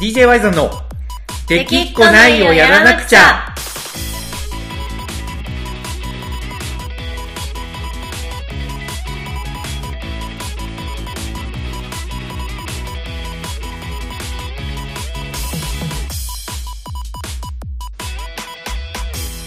[0.00, 0.70] DJ ワイゾンの
[1.46, 3.20] 「できっこないをやらなくちゃ」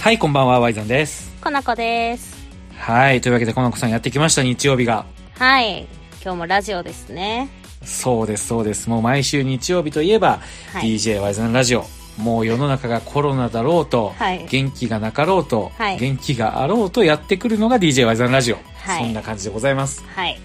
[0.01, 2.37] はいこんばんはワイゾンですこなこです。
[2.77, 5.05] はいというわけでこの子さんやってきました日曜日が
[5.39, 5.87] はい。
[6.23, 7.49] 今日もラジオですね。
[7.85, 8.89] そうですそうです。
[8.89, 10.39] もう毎週日曜日といえば、
[10.71, 10.95] はい。
[10.95, 11.85] DJ ワイゾンラジオ。
[12.17, 14.45] もう世の中がコロナだろうと、はい。
[14.47, 15.97] 元気がなかろうと、はい。
[15.97, 19.03] 元気があろうとやってくるのが DJ ワイゾンラジオ、はい。
[19.03, 20.03] そんな感じでございます。
[20.15, 20.39] はい。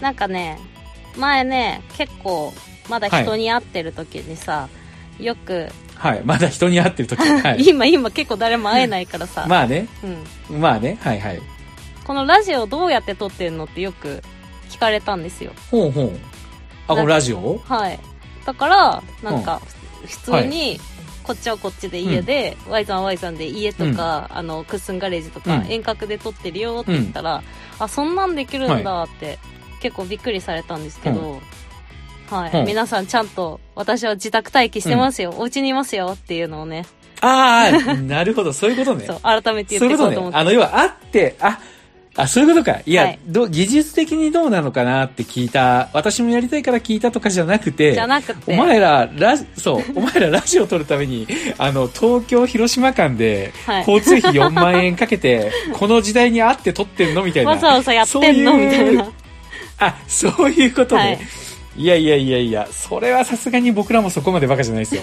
[0.00, 0.58] なんかね、
[1.16, 2.52] 前ね、結構、
[2.88, 4.68] まだ人に会ってる時にさ、
[5.18, 6.22] よく、はい。
[6.24, 7.20] まだ人に会ってる時。
[7.28, 7.64] はい。
[7.66, 9.86] 今今結構誰も会えないからさ、 まあね。
[10.50, 10.60] うん。
[10.60, 10.96] まあね。
[11.02, 11.42] はいはい。
[12.04, 14.22] このラジオどうやって撮ってるのってよく
[14.70, 15.52] 聞かれたんですよ。
[15.70, 16.12] ほうほう
[16.92, 17.58] あこのラジオ？
[17.64, 17.98] はい。
[18.44, 19.60] だから、なんか、
[20.06, 20.80] 普通に、
[21.22, 25.66] こっちはこっちで家で、ワイさんはワイさんで家とか、あの、クッスンガレージとか、うん。
[25.66, 27.42] 遠隔で撮ってるよって言ったら、
[27.78, 29.38] あ、そんなんできるんだって、
[29.80, 31.40] 結構びっくりされたんですけど、
[32.30, 32.66] はい、うん。
[32.66, 36.86] 皆さんちゃんと、私は自宅待機してますよ、お家にいますよっていうのをね、
[37.20, 38.52] ああ なるほど。
[38.52, 39.06] そういうことね。
[39.06, 40.30] そう、改めて言っていこうと思って。
[40.30, 40.30] とね。
[40.32, 41.58] あの要は会ってあ
[42.22, 42.80] あ、そういうことか。
[42.84, 51.26] いや、はいど技術的にどうなのかなって聞いた、私もやりたいから聞いたとかじゃなくて、じゃなくて、お前ら、ラジ、そう、お前らラジオ撮るために、
[51.58, 57.50] あの、東京、広島間で、はい交通費4万円かけて、 この時代に合って撮ってんのみたいな。
[57.50, 58.52] わざわざやってんの？
[58.52, 59.12] そういうみたいな。
[59.78, 61.02] あ、そういうことね。
[61.02, 61.18] はい
[61.76, 65.02] い、やいやいやいや、それはさすがに僕らもそこまでバカじゃないですよ。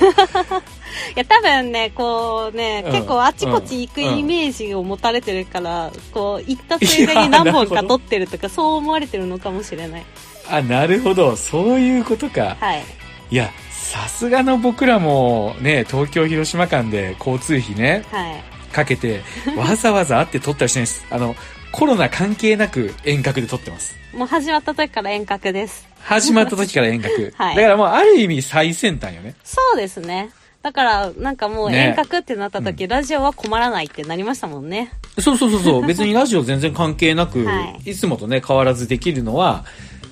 [1.15, 10.05] いや、多分ね、こうね、うん結構あちこち行くイメージを持たれてるから、こう、行ったついでに何本か撮ってるとか、 そう思われてるのかもしれない。
[10.49, 11.35] あ、なるほど。
[11.35, 12.57] そういうことか。
[12.59, 12.83] はい。
[13.29, 18.43] いや、さすがの僕らもね、東京、広島間で交通費ね、はい。
[18.73, 19.21] かけて、
[19.55, 21.05] わざわざ会って撮ったりしないです。
[21.09, 21.35] あの、
[21.71, 23.95] コロナ関係なく遠隔で撮ってます。
[24.13, 25.87] もう始まった時から遠隔です。
[26.01, 27.33] 始まった時から遠隔。
[27.37, 29.35] はいだからもうある意味最先端よね。
[29.43, 30.29] そうですね。
[30.67, 34.91] だから、なんかもうね遠隔ってなった時、ラジオは困らないってなりましたもんね。
[35.17, 35.81] そうそうそうそう。
[35.87, 39.63] 別にラジオ全然関係なく、、はいつもとね、変わらずできるのは、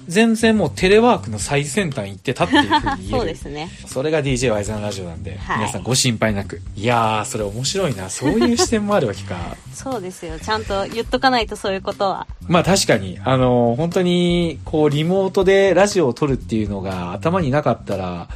[0.08, 2.60] 全然もうテレワークの最先端行ってたってい
[3.08, 3.10] う。
[3.10, 3.70] そうですね。
[3.86, 6.62] それが DJ ワイザンラジオなんで、はい皆さんご心配なく。
[6.78, 8.10] いやー、それ面白いな。
[8.10, 9.58] そういう視点もあるわけか。
[9.76, 10.40] そうですよ。
[10.40, 12.28] ちゃんと言っとかないとそういうことは。
[12.48, 18.30] まあ確かに、あの本当に、こう、リモートでラジオを撮るっていうのが頭になかったら、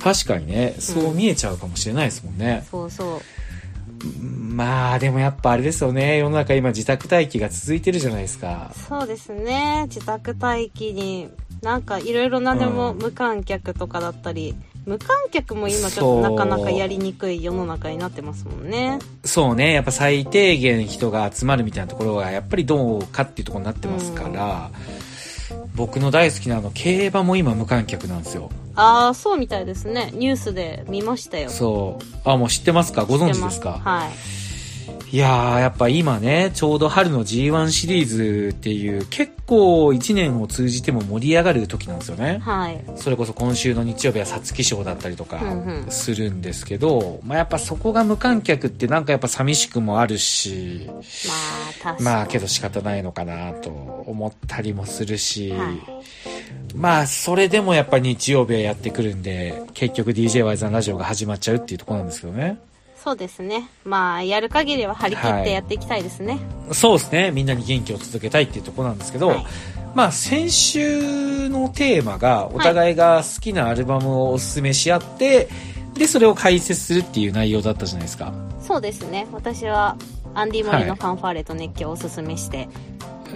[0.00, 2.66] 確かにね、そう見えちゃうかもしれないですもんね。
[2.70, 3.20] そうそう。
[4.22, 6.18] まあ、でもやっぱあれですよね。
[6.18, 8.72] 世の中今自宅待機が続いてるじゃないですか。
[8.88, 9.84] そうですね。
[9.88, 11.30] 自宅待機に、
[11.62, 14.54] なんかいろいろなでもうん無観客とかだったり、
[14.84, 18.98] 無観客も今ちょっとなかなかやりにくい世の中になってますもんね。
[19.24, 24.70] そうね、やっぱ最低限人が集まるみたいなところがやっぱりどうかっていうところになってますから、
[25.74, 28.50] 僕の大好きなあの、競馬も今無観客なんですよ。
[28.76, 30.10] ああ、そうみたいですね。
[30.14, 31.50] ニュースで見ましたよ。
[31.50, 32.04] そう。
[32.28, 33.04] あ、もう知ってますか？
[33.04, 33.80] ご存知ですか？
[33.84, 34.10] はい。
[35.10, 42.38] いやー、やっぱ今ね、ちょうど春の G1 シリーズっていう結構一年を通じても盛り上がる時なんですよね。
[42.42, 42.84] はい。
[42.96, 51.02] それこそ今週の日曜日は皐月賞だったりとかうんうんするんですけど、まあやっぱそこが無観客ってなんかやっぱ寂しくもあるし、まあ、
[51.74, 52.02] 確かに。
[52.02, 55.80] まあけど仕方ないのかなと思ったりもするし、はい
[56.74, 62.58] まあそれでもやっぱ日曜日はやってくるんで、結局 DJY さんラジオが始まっちゃうっていうところなんですけどね。
[62.96, 63.68] そうですね。
[63.84, 66.38] まあ、やる限りは張り切ってやっていきたいですね。
[66.72, 67.30] そうですね。
[67.32, 69.46] みんなに元気を届けたいっていうところなんですけど、はい
[69.94, 75.48] まあ先週のテーマがお互いが好きなアルバムをおすすめし合って、
[75.94, 78.32] で、それを解説するっていう内容だったじゃないですか。
[78.60, 79.26] そうですね。
[79.32, 79.96] 私は、
[80.34, 82.68] アンディ・モリのファンファーレと熱狂をおすすめして、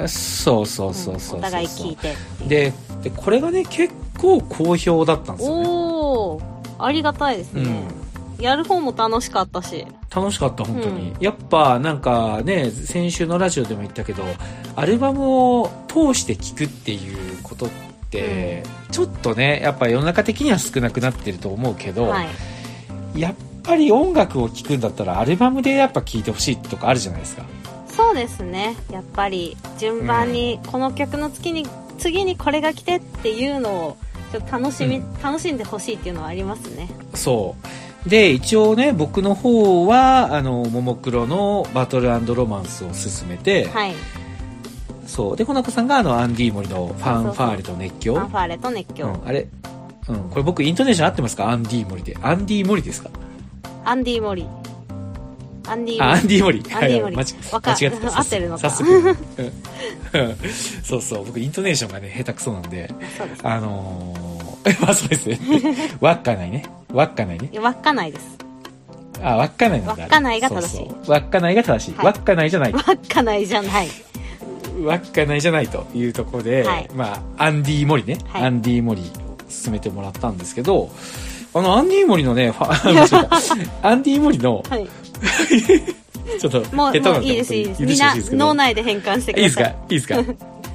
[0.09, 2.15] そうそうそうそうそうお互い聞いて。
[2.49, 2.73] で
[3.03, 5.69] で、これがね、結構好評だったんですよね。
[5.69, 6.43] おー、
[6.79, 7.83] ありがたいですね。
[8.41, 9.85] やる方も楽しかったし。
[10.15, 11.12] 楽しかった、本当に。
[11.21, 14.23] やっぱ、なんかね、先週のラジオでも言ったけど、
[14.77, 17.69] アルバムを通して聴くっていうことっ
[18.11, 18.62] て、
[18.93, 22.29] ちょっとね、やっぱ世の中的には少なくなってると思うけど、はい。
[23.21, 23.35] やっ
[23.65, 27.43] ぱり音楽を聴くんだったらアルバムでやっぱ聴いてほしいとかあるじゃないですか。
[27.89, 28.77] そうですね。
[28.93, 31.67] やっぱり、順番に、この曲の次に、
[31.99, 33.97] 次にこれが来てっていうのを、
[34.33, 36.89] ちょっと楽しみ、うん楽しんでほしいっていうのはありますね。
[37.15, 37.56] そ
[38.06, 38.09] う。
[38.09, 43.95] で、一応ね、僕の方は、あの、ももクロのバトルロマンスを進めて、はい。
[45.06, 45.37] そう。
[45.37, 48.15] で、この子さんが、あの、アンディモリのファンファーレと熱狂？
[48.15, 49.06] ファンファーレと熱狂。
[49.06, 49.49] うん、あれ、
[50.09, 50.17] うん。
[50.31, 51.51] これ僕イントネーション合ってますか？
[51.51, 52.17] アンディ・モリで。
[52.23, 53.11] アンディ・モリですか？
[53.85, 54.47] アンディ・モリ。
[55.70, 56.59] アンディ・あ、アンディ・モリ。
[56.73, 58.19] アンディモリはい間違わか間違ってた。
[58.19, 58.99] 合ってるのか早速。
[58.99, 59.17] うん
[60.82, 61.25] そうそう。
[61.26, 62.93] 僕イントネーションがね、下手くそなんで。
[63.17, 63.41] そうです。
[63.47, 65.38] あのー、まあそうです ね。
[66.00, 66.65] わっかないね。
[66.93, 67.50] わっかないね。
[67.53, 68.26] いや稚内です。
[69.23, 70.05] あ、稚内なんだ。
[70.05, 71.94] 稚内が正しいそうそう稚内が正しい。
[71.97, 72.73] はい稚内じゃない。
[72.73, 73.88] 稚内じゃない。
[74.87, 78.19] 稚内じゃないというところで、はいまあ、アンディ・モリね。
[78.29, 79.05] はいアンディ・モリを
[79.49, 80.91] 進めてもらったんですけど、
[81.55, 82.53] あの、アンディ・モリのね、
[83.83, 84.89] アンディ・モリの、はい。
[86.39, 87.81] ちょっと、もう、下手なもういいです、いいです。
[87.83, 89.62] 許みんな脳内で変換してくいいですか？
[89.65, 89.77] ださい。
[89.95, 90.17] いいですか？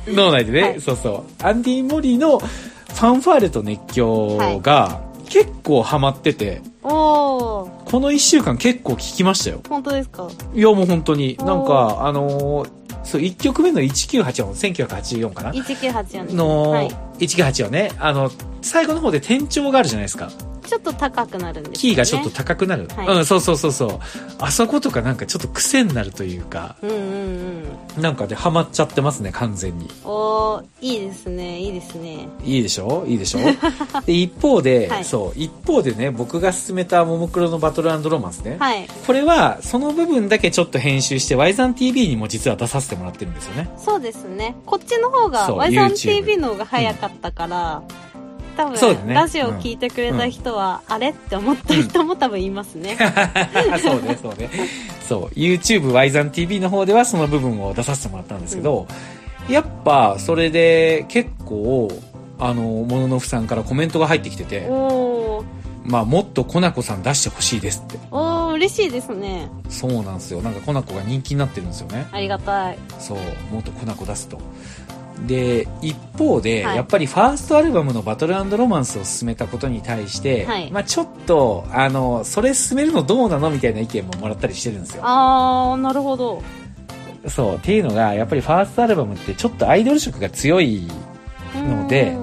[0.08, 1.44] 脳内でね、はいそうそう。
[1.46, 9.62] アンディ・モリのファンファーレと熱狂が結構ハマってて、おー、この一週間結構聞きましたよ。
[9.70, 10.28] 本当ですか？
[10.54, 11.38] いやもう本当に。
[11.40, 12.70] なんか、あのー
[13.04, 16.36] そう、1曲目の1984、1984かな ?1984 です。
[16.36, 16.92] の、はい。
[17.20, 18.32] 198をね、あの、
[18.62, 20.30] 最後の方で転調があるじゃないですか。
[20.74, 21.78] ちょっと高くなるんですよね。
[21.78, 22.88] キーがちょっと高くなる。
[22.96, 24.00] はいうん、そうそうそうそう。
[24.40, 28.02] あそことかなんかちょっと癖になるというか、うんうんうん。
[28.02, 29.88] なんかでハマっちゃってますね、完全に。
[30.04, 32.28] おー、いいですね、いいですね。
[32.44, 33.06] いいでしょ？
[33.08, 33.40] いいでしょ？
[34.06, 38.58] で、一方で、はいそう、一方でね、僕が進めたももクロのバトルロマンスね。
[38.60, 38.88] はい。
[39.06, 43.70] これは、その部分だけちょっと編集して、ワイザン TV にも実は出させてもらってるんですよね。
[43.78, 44.56] そうですね。
[44.66, 47.82] こっちの方が、そう Y さん YouTube TV の方が早かったから、
[48.56, 51.10] 多分、ねラジオ聞いてくれた人は、あれ？
[51.10, 52.98] って思った人も多分いますね。
[53.82, 54.50] そうね、そうね。
[55.08, 58.88] そう、YouTube ワイザン TV の方ではその部分を出させてもらったんですけど、
[59.50, 61.90] やっぱ、それで結構、
[62.40, 64.70] あの、モノノフさんからコメントが入ってきてて、
[65.86, 68.00] まあ、もっとコナコさん出してほしいですって。
[68.10, 69.50] おー、嬉しいですね。
[69.68, 70.42] そうなんですよ。
[70.42, 72.08] なんかコナコが人気になってるんですよね。
[72.12, 72.78] ありがたい。
[73.00, 73.18] そう、
[73.54, 74.40] もっとコナコ出すと。
[75.26, 85.04] で、一方で、はいやっぱりファーストアルバムのバトルロマンスを進めたことに対して、はいまあちょっと、あの、それ進めるのどうなのみたいな意見ももらったりしてるんですよ。
[85.06, 86.42] あー、なるほど。
[87.28, 90.88] そう、っていうのが、やっぱりファーストアルバムってちょっとアイドル色が強い、
[91.56, 92.18] ので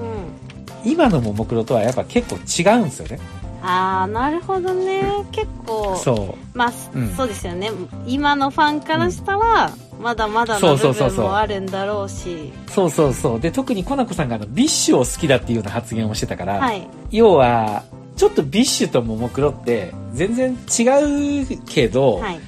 [0.83, 3.19] 今のももクロとはやっぱ結構違うんですよね。
[3.63, 5.03] あー、なるほどね。
[5.31, 6.57] 結構、そう。
[6.57, 7.71] まあ、うんそうですよね。
[8.07, 9.71] 今のファンからしたら、
[10.01, 12.51] まだまだその部うそうそうそう分もあるんだろうし。
[12.67, 13.39] そうそうそう。
[13.39, 16.87] で、特にコナコさんがあの、 BiSH を好きだっていうような発言をしてたから、はい。
[17.11, 17.83] 要は、
[18.17, 22.39] ちょっと BiSH とももクロって全然違うけど、はい。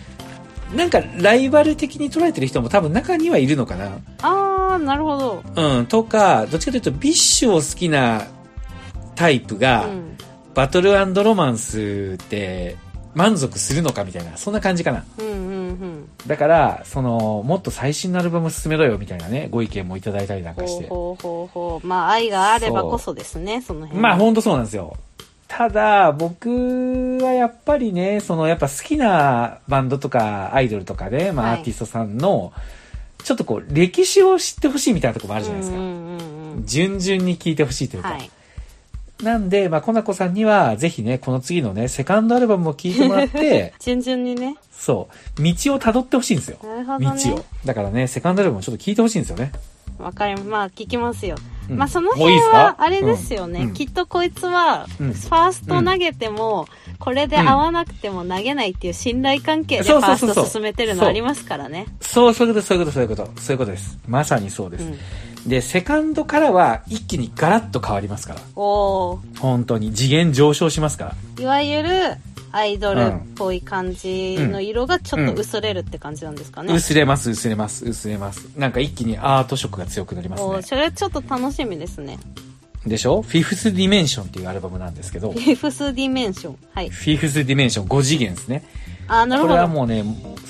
[0.75, 3.91] なんかライバル的に捉えてる人も多分中にはいるのかな。
[4.21, 5.43] あー、なるほど。
[5.55, 8.23] うん、とか、どっちかというと BiSH を好きな
[9.15, 10.17] タイプが、うん。
[10.53, 12.75] バトルロマンスって
[13.15, 15.03] 満足するのかみたいな、そんな感じかな。
[15.17, 15.39] うんうんう
[15.71, 16.09] ん。
[16.27, 20.87] だから、その、もっと最新のアルバム進めろよみたいなね、ご意見もいただいたりなんかして。
[20.87, 21.87] ほうほうほう。
[21.87, 23.99] まあ、愛があればこそですね、その辺。
[24.01, 24.95] まあほんとそうなんですよ。
[25.47, 26.49] ただ、僕
[27.21, 32.51] はやっぱりね、そのやっぱ好きなバンドとかアイドルとかね、まあはいアーティストさんの、
[33.23, 35.77] ちょっとこう、歴史を知ってほしいみたいなところもあるじゃないですか。
[35.77, 36.65] うんうんうんうん。
[36.65, 38.09] 順々に聴いてほしいというか。
[38.09, 38.31] はい。
[39.21, 44.57] なんで、まあ、コナコさんには、ぜひね、この次のね、セカンドアルバムを聴いてもらって、 順々にね。
[44.71, 45.07] そ
[45.39, 46.57] う、道を辿ってほしいんですよ。
[46.63, 47.45] なるほ道どねを。。
[47.65, 49.51] だからね、セカンドアルバムをちょっと聴いてほしいんですよね。
[49.99, 50.43] わかります。
[50.45, 51.35] まあ、聞きますよ。
[51.69, 56.67] うんまあ、その辺は、あれですよね、うんうんきっとこいつは、フうんァースト投げても、
[56.99, 61.85] これで合わなくても投げないっていう信頼関係でファースト進めてるのありますからね。
[62.01, 63.31] そう、そういうこと、そういうこと、そういうこと。
[63.39, 63.97] そういうことです。
[64.07, 64.83] まさにそうです。
[64.83, 64.97] うん。
[65.47, 68.39] で、セカンドからは一気にガラッと変わりますから。
[68.55, 69.93] おー本当に。
[69.93, 71.43] 次元上昇しますから。
[71.43, 71.89] いわゆる、
[72.55, 76.71] アイドルっぽい感じの色がちょっと薄れるって感じなんですかね。
[76.71, 78.47] 薄れます、薄れます、薄れます。
[78.55, 80.49] なんか一気にアート色が強くなりますね。
[80.49, 80.61] おー。
[80.61, 82.19] それちょっと楽しみですね。
[82.85, 83.21] でしょ？
[83.21, 86.57] Fifth Dimension っていうアルバムなんですけど、フィフスディメンション。
[86.73, 86.89] はい。
[86.89, 88.63] フィフスディメンション5次元ですね。
[89.07, 89.55] あー、なるこほど。
[89.55, 90.03] れはもうね、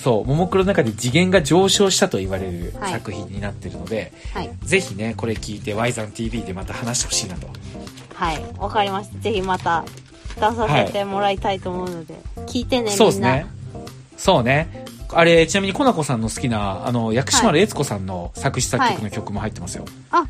[0.04, 4.50] そう、ももクロの中で次元が上昇したと言われるはい作品になってるので、はい。
[4.64, 7.48] ぜひね、これ聞いて、ワイザン TV でまた話してほしいなと。
[8.14, 8.42] はい。
[8.58, 9.20] わかりました。
[9.20, 9.84] ぜひまた
[10.36, 12.16] 出させてもらいたいと思うので、
[12.48, 12.92] 聞いてね。
[12.92, 13.46] そうですね。
[14.18, 14.86] そうね。
[15.16, 19.86] あれ、ちなみにコナコさんの好きな、あの、薬師丸悦子さんの作詞作曲の曲も入ってますよ。
[20.12, 20.26] あ、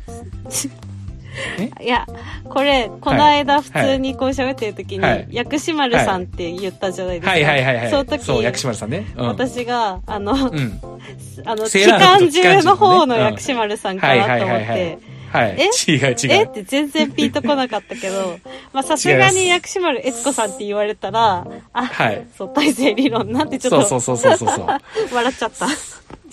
[1.80, 2.06] いや、
[2.48, 7.30] これ、この間普通にこう喋ってる時に、はい薬師丸さんって言ったじゃないですか。
[7.32, 7.90] はいはいはいはい。
[7.90, 9.06] その時、そう、薬師丸さんね。
[9.16, 9.26] うん。
[9.26, 10.80] 私が、あの、うん。
[11.44, 14.98] あの、セ期間中の方の薬師丸さんかはいなと思って、。
[15.34, 15.56] はい。
[15.58, 15.92] え？
[15.92, 16.16] 違う違う。
[16.30, 16.42] え？
[16.44, 18.38] って全然ピンとこなかったけど、
[18.72, 22.24] まあ さすがに薬師丸悦子さんって言われたら、あ、はい。
[22.38, 24.48] そう、体制理論なんてちょっと、そうそうそうそう。
[25.12, 25.66] 笑っちゃった。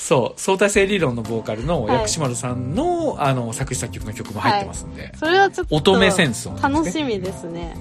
[0.02, 5.14] そう、相対性理論のボーカルのはい薬師丸さんの、あの、作詞作曲の曲も入ってますんで。
[5.16, 7.76] それはちょっと、乙女戦争ね楽しみですね。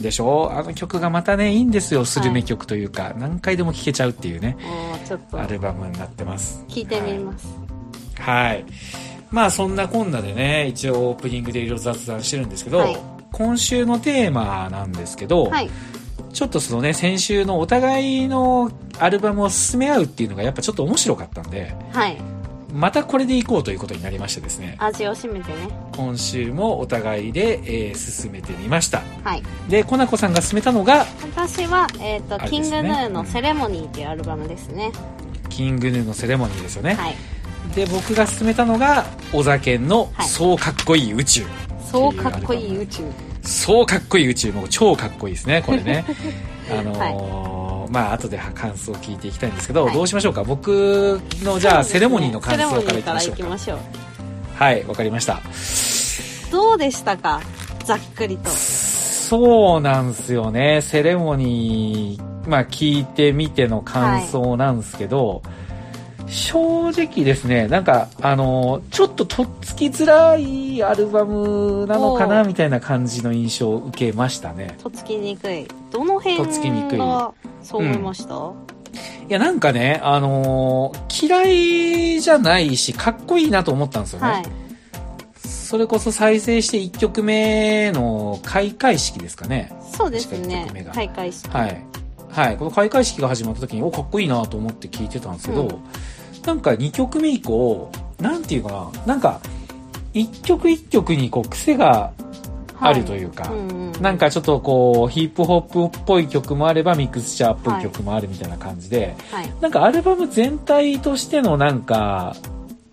[0.00, 0.50] でしょ？
[0.52, 2.04] あの曲がまたね、いいんですよ。
[2.04, 4.56] スルメ曲というか、何回でも聴けちゃうっていうね、
[5.32, 6.64] アルバムになってます。
[6.68, 7.46] 聞いてみます。
[8.18, 8.46] はい。
[8.46, 8.64] はい。
[9.30, 12.98] まあそんなこんなでね、一応オープニングでいろいろ雑談してるんですけど、はい
[13.32, 15.70] 今週のテーマなんですけど、はい。
[16.32, 22.16] ちょっとそのね、先週のお互いのアルバムを進め合うっていうのがやっぱちょっと面白かったんで、はい。
[22.72, 25.68] またこれでいこうということになりましてですね、味を占めてね。
[25.96, 29.02] 今週もお互いで、えー進めてみました。
[29.24, 29.42] はい。
[29.68, 31.06] で、コナコさんが進めたのが、
[31.36, 34.92] 私は、えっ、と、あれキングヌーのセレモニーっていうアルバムですね。
[35.48, 36.94] キングヌーのセレモニーですよね。
[36.94, 37.16] はい。
[37.74, 41.44] で、僕が進めたのが、小酒のはいそうかっこいい宇宙。
[41.90, 43.02] そうかっこいい宇宙。
[43.42, 46.04] そうかっこいい宇宙もう超かっこいいですね、これね。
[46.70, 50.44] あのーまあ後で感想を聞いていきたいんですけど、はいどうしましょうか？
[50.44, 53.40] 僕のじゃあセレモニーの感想からいきましょうか。
[53.40, 53.78] いきましょう。
[54.54, 55.40] はい、わかりました。
[56.52, 57.40] どうでしたか？
[57.84, 58.48] ざっくりと。
[58.50, 60.82] そうなんですよね。
[60.82, 65.42] セレモニー、まあ聞いてみての感想なんですけど、
[66.30, 74.76] 正直ですね、なんか、あの、ちょっととっつきづらいアルバムなのかなみたいな感じの印象を受けましたね。
[74.80, 75.66] とっつきにくい。
[75.90, 77.32] どの辺とっつきにくいが
[77.62, 78.52] そう思いました、
[79.28, 84.26] いや、なんかね、あのー嫌いじゃないし、かっこいいなと思ったんですよね。
[84.26, 84.44] はい。
[85.44, 89.72] それこそ再生して1曲目の開会式ですかね。
[89.92, 90.92] そうですね一曲目が。
[90.92, 91.48] 開会式。
[91.50, 91.84] はい。
[92.28, 92.56] はい。
[92.56, 95.82] この開会式が始まった時に、お、かっこいいなと思って聞いてたんですけど、うん
[96.44, 99.40] なんか2曲目以降、なんていうかな、なんか、
[100.14, 102.12] 1曲1曲にこう癖が
[102.80, 109.52] あるというか、うんうんなんかちょっとこう、ヒップホップっぽい曲もあれば、ミクスチャーっぽい曲もあるみたいな感じで、はい。
[109.60, 112.34] なんかアルバム全体としてのなんか、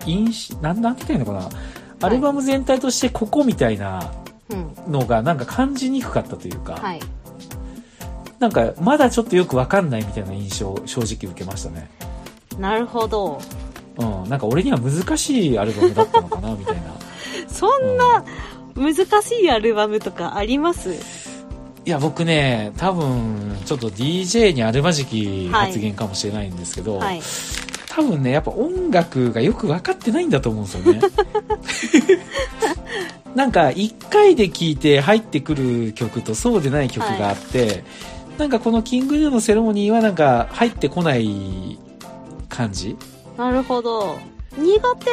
[0.06, 1.56] 印象、なん、なんて言ったらいいのか
[2.01, 4.12] な、アルバム全体としてここみたいな
[4.50, 4.92] うん。
[4.92, 7.00] のがなんか感じにくかったというか、はい。
[8.39, 11.89] なんかまだちょっとよくわかんないみたいな印象を正直受けましたね。
[12.60, 13.42] なるほど。
[13.98, 14.30] うん。
[14.30, 16.82] なんか俺には難しいアルバムだったのかな、みたいな。
[17.48, 18.24] そんな
[18.76, 20.94] 難しいアルバムとかあります？
[21.86, 27.22] いや、僕ね、多分、ちょっと DJ にあるまじき発言かもしれないんですけど、はい。
[27.90, 31.00] 多分ね、やっぱ音楽がよく分かってないんだと思うんですよね。
[33.36, 37.84] なんか、一回で聴いて入ってくる曲とそうでない曲があって、
[38.38, 41.80] なんかこのキングヌーのセレモニーはなんか入ってこない
[42.58, 42.98] 感じ？
[43.38, 44.18] なるほど。
[44.58, 45.06] 苦手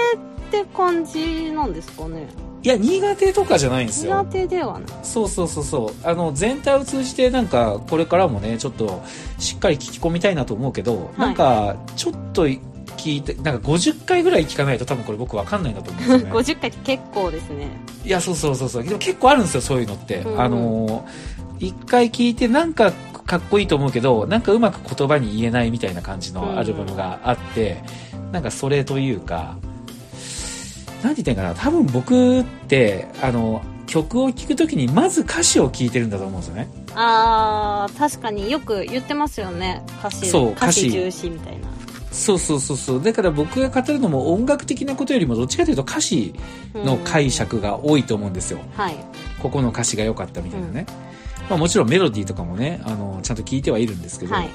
[0.58, 2.26] って感じなんですかね？
[2.62, 4.24] いや、苦手とかじゃないんですよ苦。
[4.32, 4.90] 手ではない。
[5.02, 6.06] そうそうそうそう。
[6.08, 9.02] あの、全体を通じてなんか、これからもね、ちょっと、
[9.38, 16.32] しっかり聞き込みたいなと思うけど、いなんか、ちょっと聞いて、なんか50回ぐらい聞かないと多分これ僕わかんないんだと思うんですよね。
[16.32, 17.68] 50回って結構ですね。
[18.02, 18.84] いや、そうそうそうそう。
[18.84, 20.20] でも結構あるんですよ、そういうのって。
[20.20, 21.04] うんうんあの、
[21.58, 22.92] 一回聞いてなんか
[23.26, 27.82] かっこいいと思うけど、なんかうまく言葉に言えないみたいな感じのアルバムがあって、
[28.32, 29.56] なんかそれというか、
[31.02, 36.68] なんて言ったらいいかな、多分僕って、あの、曲を聴くときにまず歌詞を聴いてるんだと思うんですよね。
[36.94, 39.82] あー、確かによく言ってますよね。
[40.00, 41.68] 歌詞、そう歌詞歌詞重視みたいな。
[42.10, 43.02] そうそうそうそう。
[43.02, 46.34] だから僕が語るのも音楽的なことよりもどっちかというと歌詞
[46.74, 48.60] の解釈が多いと思うんですよ。
[48.76, 48.96] はい。
[49.42, 50.86] ここの歌詞が良かったみたいなね。
[51.48, 54.48] まあもちろんメロディーとかもね、あの、ちゃんと聞いてはいるんですけど、はい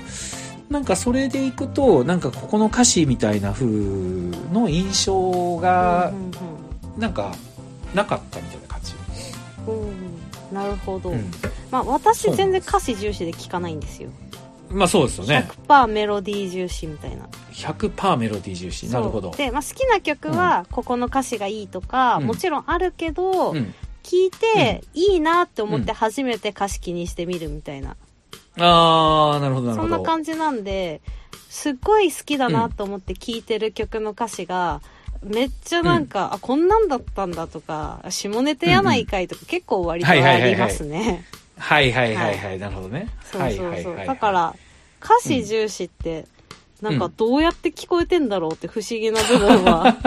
[0.70, 6.32] なんかそれでいくと、なんかここの歌詞みたいな風の印象がう、ん
[7.00, 7.34] なんか、
[7.96, 8.94] なかったみたいな感じ。
[9.68, 10.20] うんうんうん
[10.52, 11.10] なるほど。
[11.10, 11.32] うん。
[11.72, 14.10] まあ私全然歌詞重視で聞かないんですよ。
[14.70, 15.48] まあそうですよね。
[15.68, 17.28] 100%メロディー重視みたいな。
[17.54, 18.88] 100%メロディー重視。
[18.88, 19.32] なるほど。
[19.32, 23.74] で、まあ好きな曲は、ここの歌詞がいいとか、うんもちろんあるけど、うん。
[24.10, 27.96] 聞いて、いいなって思って初めて歌詞気にしてみるみたいな。
[28.58, 30.00] あー、なるほどなるそほど。
[30.00, 31.02] んな感じなんで、
[31.48, 34.82] すっごい好きだなと思って聴いてる曲の歌詞が、
[35.22, 41.24] めっちゃなんか、あ、こんなんだったんだとか、下ネタやないかいとか、結構割とありますね。
[41.58, 42.60] はいはいはいはい。
[42.60, 43.10] なるほどね。
[43.32, 43.94] そうはいそうそう。
[43.94, 44.08] はいはい。
[44.08, 44.56] だから、
[45.04, 46.26] 歌詞重視って、
[46.82, 49.98] なんかどうやって聞こえてんだろうって不思議な部分は。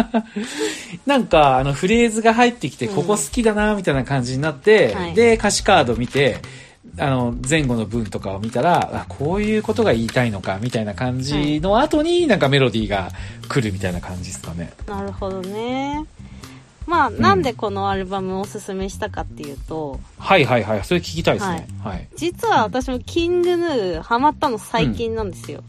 [1.05, 6.41] なんか、あの、フレーズが入ってきて、うんここ好きだな、みたいな感じになって、はいで、歌詞カード見て、
[6.99, 13.11] あの、前後の文とかを見たら、あ、こういうことが言いたいのか、みたいな感じの後に、なんかメロディーが
[13.49, 14.73] 来るみたいな感じですかね。
[14.87, 16.05] なるほどね。
[16.87, 20.85] まあ、なんでこのアルバムをおすすめしたかっていうと、はいはいはい。
[20.85, 21.67] それ聞きたいですね。
[21.83, 22.09] はい。
[22.17, 25.63] 実は私もキングヌーハマったの最近なんですよ。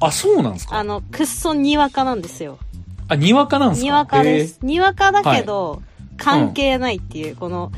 [0.00, 0.78] あ、そうなんですか？
[0.78, 2.58] あの、くっそにわかなんですよ。
[3.08, 3.84] あ、にわかなんですか？
[3.84, 4.58] にわかです。
[4.62, 5.82] にわかだけど、
[6.16, 7.72] 関係ないっていう、この、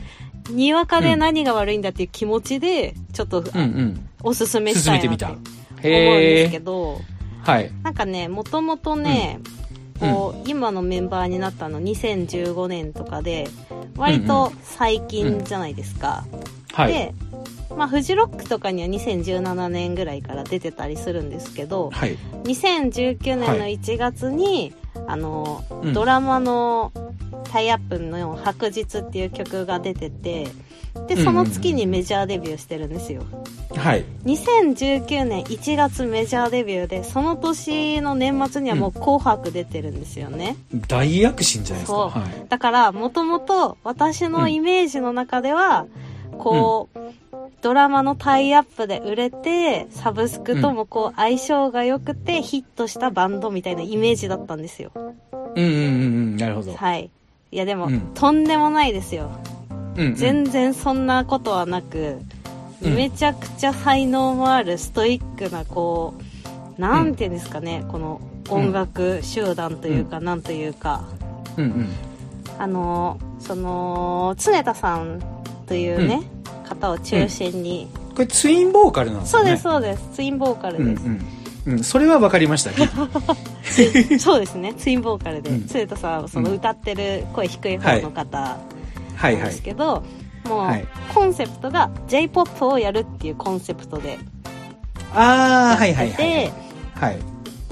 [0.50, 4.08] にわかで何が悪いんだっていう気持ちで、ちょっと、うんうん。
[4.22, 7.00] おすすめしたいなって思うんですけへど、
[7.46, 7.50] え。
[7.50, 7.70] はい。
[7.82, 9.54] なんかね、もともとね、うん
[10.00, 13.48] こう、今のメンバーになったの2015年とかで、
[13.96, 16.24] 割と最近じゃないですか。
[16.72, 16.92] はい。
[16.92, 17.14] で、
[17.76, 22.16] まあ、フジロックとかには2017年ぐらいから出てたりするんですけど、はい。
[22.44, 24.74] 2019年の1月に、
[25.06, 26.92] あの、うんドラマの
[27.50, 30.48] タイアップの白日っていう曲が出てて、
[31.06, 33.22] で、その月にメジャーデビューしてるんですよ。
[33.76, 34.04] はい。
[34.24, 40.56] 2019年1月メジャーデビューで、その年の年末にはもう紅白出てるんですよね。
[40.88, 42.10] 大躍進じゃないですか。
[42.12, 42.46] そうはい。
[42.48, 45.86] だから、もともと私のイメージの中では、
[46.38, 46.98] こう、
[47.62, 54.92] ドラマのタイアップで売れて、サブスクともこう相性が良くてヒットしたバンドみたいなイメージだったんですよ。
[54.94, 55.60] うんうんうんう
[56.32, 56.36] ん。
[56.36, 56.74] なるほど。
[56.74, 57.10] はい。
[57.50, 59.30] いやでも、うんとんでもないですよ。
[59.96, 60.14] うんうん。
[60.14, 62.18] 全然そんなことはなく、
[62.82, 66.12] うんめちゃくちゃ才能もあるストイックなこ
[66.76, 68.20] うなんていうんですかね、この
[68.50, 71.04] 音楽集団というか、なんというか
[71.56, 71.88] うんうん。
[72.58, 75.22] あのその常田さん
[75.66, 76.22] というね、
[76.64, 79.56] 方を中心に、これツインボーカルなんですよね。
[79.56, 80.16] そうですそうです。
[80.16, 81.12] ツインボーカルです、うん
[81.66, 81.72] うん。
[81.72, 82.70] うん、それは分かりました。
[84.10, 84.18] ね。
[84.18, 84.74] そうですね。
[84.74, 85.96] ツインボーカルで、うん。
[85.96, 88.58] さんはその歌ってる声低い方の方
[89.20, 89.62] なんです。
[89.62, 90.02] けど、
[90.48, 90.86] もう、はい。
[91.14, 94.18] コンセプトが j p o p をやるっていうコンセプトで
[95.14, 96.52] ああ、はいはいはい。
[96.94, 97.18] はい。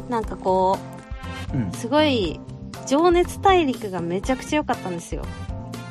[0.08, 0.78] なんかこ
[1.52, 1.68] うん。
[1.68, 2.40] う、すごい
[2.86, 5.22] 情熱大陸がめちゃくちゃ良かったんですよ。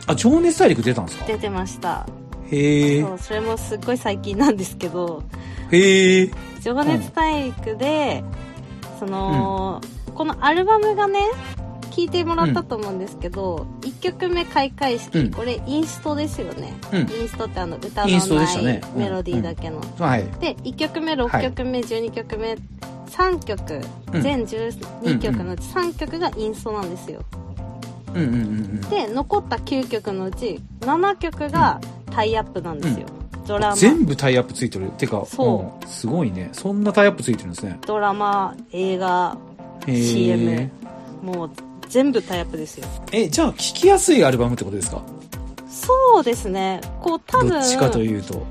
[0.08, 1.25] あ、情熱大陸出たんですか？
[1.25, 2.08] 出てました
[2.51, 3.34] へえそ。
[3.34, 5.24] れもすっごい最近なんですけど
[5.72, 6.31] へえ。
[6.62, 8.24] 情熱大陸で、
[9.00, 9.81] その、
[10.13, 11.20] このアルバムがね
[11.89, 15.31] 聞いてもらったと思うんですけど、1曲目開会式、うん。
[15.31, 17.00] これインストですよね、うん。
[17.00, 20.24] インストってあの歌のないメロディーだけの、はい。
[20.39, 22.57] で1曲目6曲目、12曲目
[23.07, 23.81] 3曲、
[24.14, 24.22] うん。
[24.22, 27.22] 全12曲のうち3曲がインストなんですよ
[28.13, 28.81] うんうんうんうん。
[28.81, 31.79] で残った9曲のうち7曲が
[32.11, 33.05] タイアップなんですよ、
[33.47, 34.89] ドラマ全部タイアップついてる。
[34.97, 36.50] てか、そうんすごいね。
[36.53, 37.79] そんなタイアップついてるんですね。
[37.85, 39.37] ドラマ映画
[39.85, 40.69] CM
[41.24, 41.51] もう
[41.87, 45.01] 全部タイアップですよえ、じゃあ聴きやすいアルバムってことですか？
[45.69, 48.35] そうですねこう多分どっちかというと。
[48.35, 48.43] うん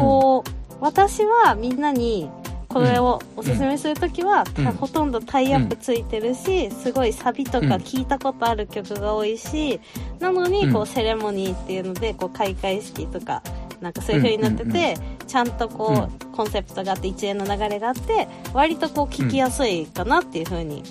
[0.00, 2.28] こう、私はみんなに
[2.74, 4.64] これをおすすめするときは、うん。
[4.64, 9.80] たほとんどタイアップついてるし、すごいサビとか聞いたことある曲が多いし、
[10.18, 13.42] なのにこううんセレモニーっていうのでこう開会式とか
[13.80, 20.82] なんかそういう風になってて、ちゃんとこう、コンセプトがあって一連の流れがあって割とこう聞きやすいかなっていう風に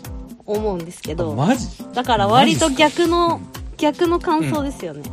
[0.45, 1.35] 思うんですけど、
[1.93, 5.03] だから割と逆うのん逆の感想ですよね、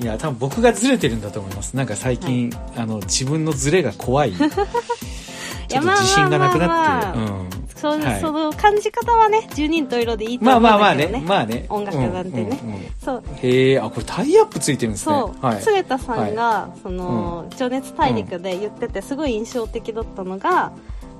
[0.00, 1.76] いや、多分僕がずれてるんだと思います。
[1.76, 4.32] なんか最近、あの、自分のずれが怖い。
[4.36, 4.46] ちょ
[5.80, 7.06] っと自信がなくまあまなって。
[7.06, 7.50] あまあうん。
[7.80, 11.26] そうはいその感じ方はね十人十色でいいとまあ思うんまあまあだけどね,、ね。
[11.26, 11.66] まあね。
[11.70, 15.14] 音楽なんてねうんうんうんそうへえ、あ、これタイアップついてるんですね。
[15.14, 15.62] そう、はい。
[15.64, 20.72] 常田さんが、その、情熱大陸で言っててすごい印象的だったのが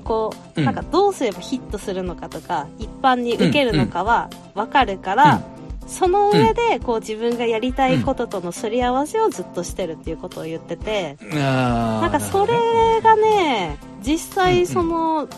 [0.05, 5.41] こう、うんなんかどうすればヒットするのかとか一般に受けるのかは分かるから、
[5.87, 15.29] その上でこう自分がやりたいこととのすり合わせをずっとしてるっていうことを言ってて、あーなんかそれがね実際その、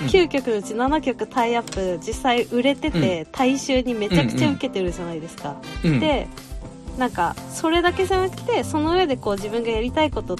[0.00, 6.00] 9曲のうち7曲タイアップ実際売れてて、大衆にめちゃくちゃ受けてるじゃないですか、うん。
[6.00, 6.28] で
[6.98, 10.36] なんかそれだけじゃなくてその上でこう自分がやりたいこと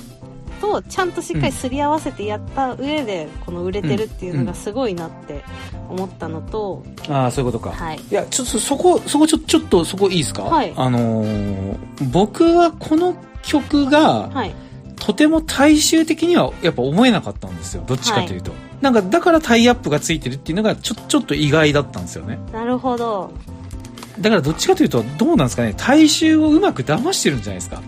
[0.57, 5.42] とちゃんとしっかりすり合わせてやった上でこの売れてるっていうのがすごいなって
[5.88, 7.71] 思ったのと、ああ、そういうことか。
[7.71, 10.42] はいいや、ちょっとそこ、そこちょ、ちょっとそこいいですか？
[10.42, 11.77] はいあのー
[12.12, 14.55] 僕はこの曲が、はい
[14.99, 17.85] とても大衆的にはやっぱ思えなかったんですよ。
[17.87, 18.51] どっちかというと。
[18.81, 22.38] なんか、だからタイアップがついてるっていうのが、ちょ、ちょっと意外だったんですよね。
[22.53, 23.31] なるほど
[24.19, 25.75] だからどっちかというと、どうなんですかね？
[25.77, 27.83] 大衆をうまく騙してるんじゃないですか。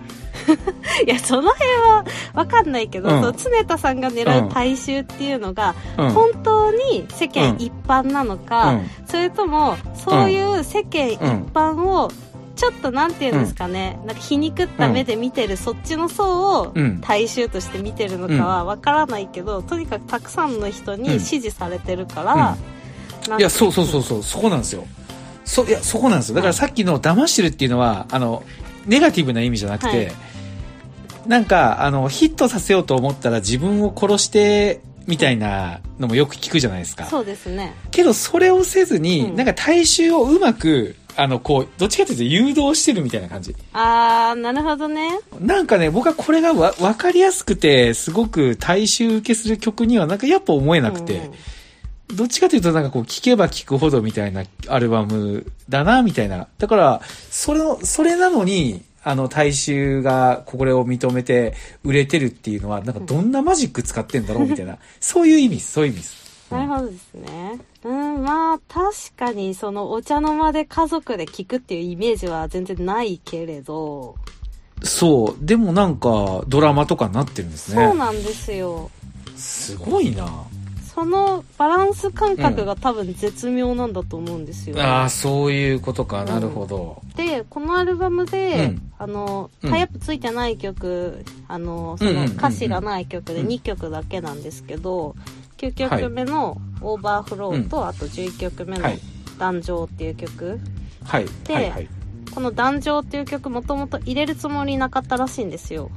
[1.07, 3.23] いやその辺は分かんないけど、うん。
[3.23, 6.11] そう常田さんが狙う大衆っていうのが、うん。
[6.11, 8.91] 本当に世間一般なのか、うん。
[9.07, 11.21] それともそういう世間一
[11.53, 12.11] 般を
[12.57, 17.01] ちょっとなんていうんですかね、なんか皮肉った目で見てるそっちの層をうん。
[17.01, 22.57] 大衆として見てるのかはわからないけど、とにかくたくさんの人に支持されてるから、
[23.39, 24.85] いや、そうそうそうそう、そこなんですよ。
[25.45, 26.37] そ、いや、そこなんですよ。
[26.37, 28.43] だからさっきの騙してるっていうのは、あの、
[28.87, 30.13] ネガティブな意味じゃなくて、はい
[31.29, 37.05] なんか、あの、ヒットさせようと思ったら自分を殺して、みたいなのもよく聞くじゃないですか。
[37.05, 37.75] そうですね。
[37.91, 43.55] けど、それをせずに、うんなんか大衆をうまく、あの、こう、どっちかというと誘導してるみたいな感じ。
[43.73, 45.21] あー、なるほどね。
[45.41, 51.33] なんかね、僕はこれがわ、わかりやすくて、すごく大衆受けする曲にはなんかやっぱ思えなくて、うん
[52.15, 56.49] どっちかというとなんかこう、聴けば聴くほどみたいなアルバムだな、みたいな。
[56.57, 64.79] だから、それの、それなのに、あの、大衆がこれを認めて売れてるっていうのは、なんかどんなマジック使ってんだろうみたいな。
[65.01, 66.29] そういう意味です、そういう意味です。
[66.51, 67.61] なるほどですね。
[67.85, 74.17] うん、まあ、確かに、その、お茶の間で家族で聞くっていうイメージは全然ないけれど、
[74.83, 75.45] そう。
[75.45, 77.85] でもなんか、ドラマとかになってるんですね。
[77.87, 78.91] そうなんですよ。
[79.37, 80.27] すごいな。
[80.99, 84.81] そのバランス感覚が多分絶妙なんだと思うんですよ。
[84.81, 86.25] ああ、そういうことか。
[86.25, 87.03] なるほど。
[87.15, 95.15] で、このアルバムで、うんあの、うんタイアップついてない曲、あの、そうんうんうんうんの歌詞がない曲でうん2曲だけなんですけど、
[95.59, 99.01] 9曲目のオーバーフローと、あと11曲目のはい
[99.39, 100.59] 壇上っていう曲。
[101.05, 101.27] はい。
[101.45, 101.89] ではいはい。
[102.35, 105.93] この壇上っていう曲もともと入れるつもりなかったらしいんですよ。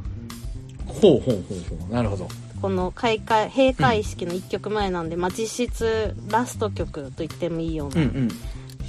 [0.85, 1.91] ほうほうほうほう。
[1.91, 2.27] なるほど。
[2.61, 8.01] この開会、閉会式の1曲前なんで、まあ実質ラスト曲と言ってもいいような。
[8.01, 8.31] うんうん。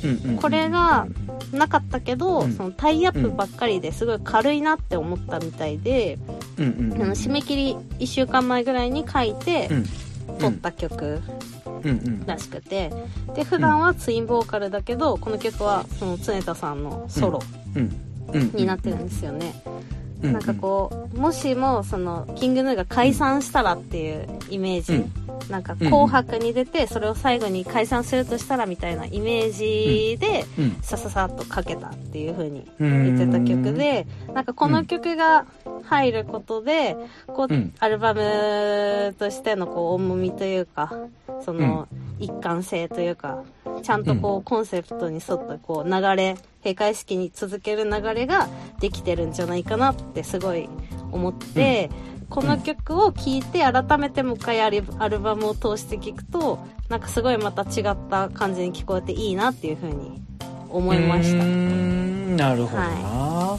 [0.04, 0.36] うんうん。
[0.36, 1.06] これが
[1.52, 6.18] なかったけど、うんそのタイアップばっかりですごい軽いなって思ったみたいで、
[6.58, 7.02] うんうんうん。
[7.02, 10.38] あの締め切り1週間前ぐらいに書いてうん。
[10.38, 11.20] 撮った曲
[11.66, 12.26] うんうん。
[12.26, 12.92] らしくて
[13.34, 17.40] で普段はツインボーカルだけどこの曲はその常田さんのソロ
[17.76, 17.90] うん。
[18.32, 18.52] うん。
[18.54, 19.54] になってるんですよね、
[20.22, 25.12] うんなんかこうもしもそのキングヌーが解散したらっていうイメージ、うん。
[25.50, 30.76] なんか紅白に出てそれを最後に解散するとしたらみたいなイメージでうん。
[30.82, 33.16] さささっとかけたっていう風にうん。
[33.16, 35.46] 言ってた曲で、なんかこの曲が
[35.84, 37.74] 入ることで、こう、うん。
[37.78, 40.92] アルバムとしてのこう重みというか、
[41.44, 43.42] その一貫性というか、
[43.82, 48.48] ちゃんとこうコンセプトに沿ったこう流れ、閉会式に続ける流れが
[48.80, 50.68] できてるんじゃないかなってすごい
[51.10, 51.90] 思って、
[52.30, 60.22] この曲を聴いて改めてもう一回アルアルバムを通して聴くと、なんかすごいまた違った感じに聞こえていいなっていう風に
[60.70, 61.44] 思いました。
[61.44, 61.52] うー。
[62.32, 63.58] んなるほどな、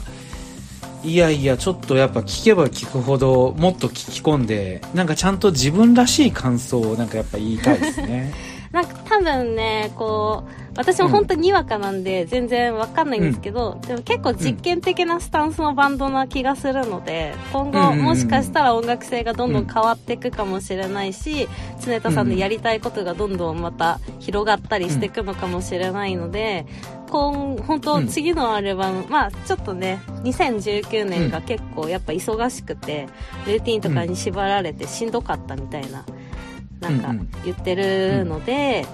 [1.04, 8.32] い、やいやちょっとやっぱ聞けば聞くほどもっと聞き込んでなんかちゃんと自分らしい感想をなんかやっぱ言いたいですね。
[8.72, 17.84] なんか多分ね、こう、私も本当にわかなんで全然わかんないんですけど、でも結構実験的なスタンスのバンドな気がするので、今後うん。
[17.84, 21.48] うんうんもしかしたら音楽性がどんどん変わっていくかもしれないし、
[21.84, 26.66] 常田さんのやりたいことがどんどんまた広がったりしていくのかもしれないので、
[27.08, 33.08] 今、本当うん次のアルバム、まあちょっとね、2019年が結構やっぱ忙しくて、
[33.46, 36.04] ルーティンとかに縛られてしんどかったみたいな、
[36.80, 37.00] なん。
[37.00, 38.86] かうんうん言ってるので、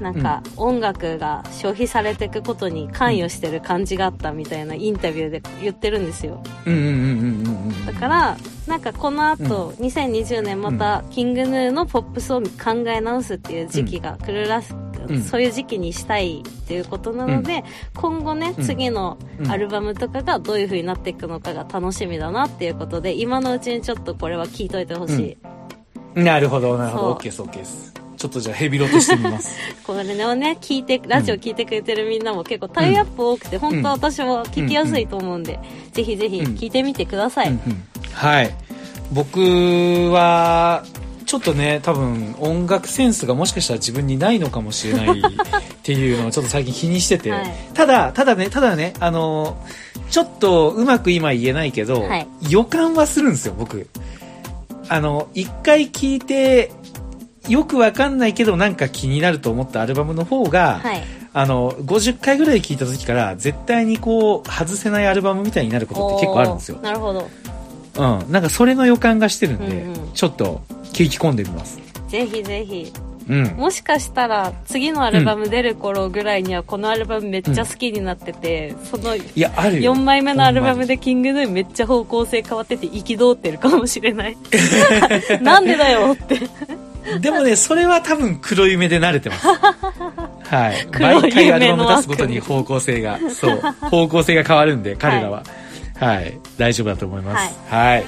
[0.00, 6.42] なんか音楽が消費されていくことに関与してる感じがあったみたいなインタビューで言ってるんですよ。
[6.66, 14.74] うんうんうんうんうんうんだから、なんかこの後、2020年またキングヌーのポップスを考え直すっていう時期が来るらしく、
[15.08, 15.22] うん。
[15.22, 25.38] そういう時期にしたいっていうことなので、今後ね、うん次のうんアルバムとかがどういう風になっていくのかが楽しみだなっていうことで、今のうちにちょっとこれは聞いといてほし
[26.14, 26.20] い。
[26.20, 27.14] なるほどなるほど。
[27.14, 29.56] OK です OK ですちょっとじゃあヘビロテしてみます。
[29.86, 35.58] これをね、聞いて、ラジオ聞いてくれてるみんなも結構タイアップ多くて、本当私も聞きやすいと思うんで、
[35.92, 37.48] ぜひぜひ聞いてみてください。
[37.48, 37.84] うんうん。
[38.12, 38.54] はい。
[39.12, 39.40] 僕
[40.10, 40.82] は
[41.26, 45.22] ちょっとね多分音楽センスがもしかしたら自分にないのかもしれない っ
[45.82, 47.52] ていうのをちょっと最近気にしてて、はい。
[47.74, 49.56] ただただねただねあの
[50.10, 53.88] ちょっとうまく今言えないけど、はい予感はするんですよ僕
[54.88, 56.70] あの一回聞いて
[57.48, 61.02] よくわかんないけどなんか気になると思ったアルバムの方が、はい。
[61.32, 67.28] あの50回ぐらい聞いた時から絶対にこう外せないアルバムみたいになることって結構あるんですよなるほど。
[67.98, 70.62] うん、なんかそれの予感がしてるんで、うんうんちょっと
[70.94, 71.78] 聞き込んでみます。
[72.08, 72.90] ぜひぜひ。
[73.28, 73.44] うん。
[73.56, 79.94] もしかしたら、次のアルバム出る頃ぐらいには、このアルバムめっちゃ好きになってて、そのいや、あるよ。
[79.94, 84.38] 4枚目のアルバムでキングヌーめっちゃ方向性変わってて憤ってるかもしれない。
[85.42, 86.40] なんでだよって。
[87.20, 89.46] でもね、それは多分黒夢で慣れてます。
[90.48, 90.86] はい。
[91.00, 95.42] 毎回アルバム出すごとに方向性が、そう、方向性が変わるんで、彼らは。
[95.98, 96.38] はい。
[96.58, 97.54] 大丈夫だと思います。
[97.68, 98.04] はい。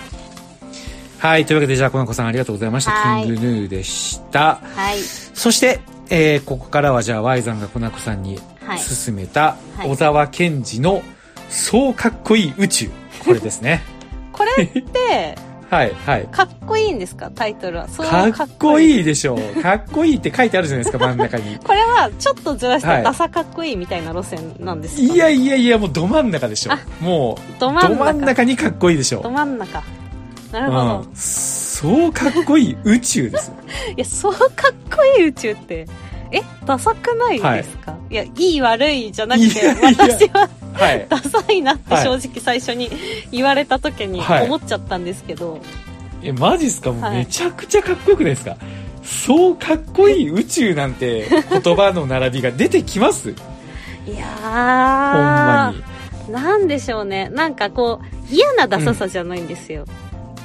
[1.19, 1.47] はい。
[1.47, 2.93] というわけで、じゃあ、この子さんありがとうございました。
[2.93, 4.61] はいキングヌーでした。
[4.75, 4.99] はい。
[5.01, 5.81] そして、
[6.11, 11.03] えー、ここからはじゃあ、Y さんがコナコさんにはい勧めた、はい小沢健二の、
[11.49, 12.91] そうかっこいい宇宙。
[13.25, 13.83] これですね。
[14.33, 15.35] これって、
[15.71, 16.27] はいはい。
[16.29, 17.31] かっこいいんですか？
[17.35, 17.89] タイトルは。
[17.89, 18.97] そうかっこい。
[18.99, 19.63] いいでしょう。
[19.63, 20.17] かっこいい。
[20.17, 21.59] って書いてあるじゃないですか真ん中に。
[21.59, 23.03] これはちょっとずらして、はい。
[23.03, 24.97] ダサかっこいいみたいな路線なんです。
[24.97, 28.45] かいやいやいやもうど真ん中でしょあもうど真ん中。
[28.45, 29.83] にかっこいいでしょど真ん中。
[30.53, 30.99] なるほど。
[31.01, 33.53] うん、そうかっこいい宇宙です
[33.95, 35.87] いや、そうかっこいい宇宙って、
[36.33, 40.49] え、ダサくないですか、い、や、いい悪いじゃなくて、私は
[40.79, 41.07] はい。
[41.09, 42.05] ダサいなってはい。
[42.05, 42.91] 正直最初に
[43.31, 44.47] 言われた時にはい。
[44.47, 45.61] 思っちゃったんですけど、
[46.23, 46.93] えマジっすか？
[46.93, 48.57] めちゃくちゃかっこよくないですか、
[49.03, 53.31] そうかっこいい宇宙なんて言葉の並びが出てきます？
[53.31, 53.33] い
[54.17, 56.33] やほんまー、に。
[56.33, 57.29] なんでしょうね。
[57.31, 59.87] なんかこう、嫌なダサさじゃないんですよ。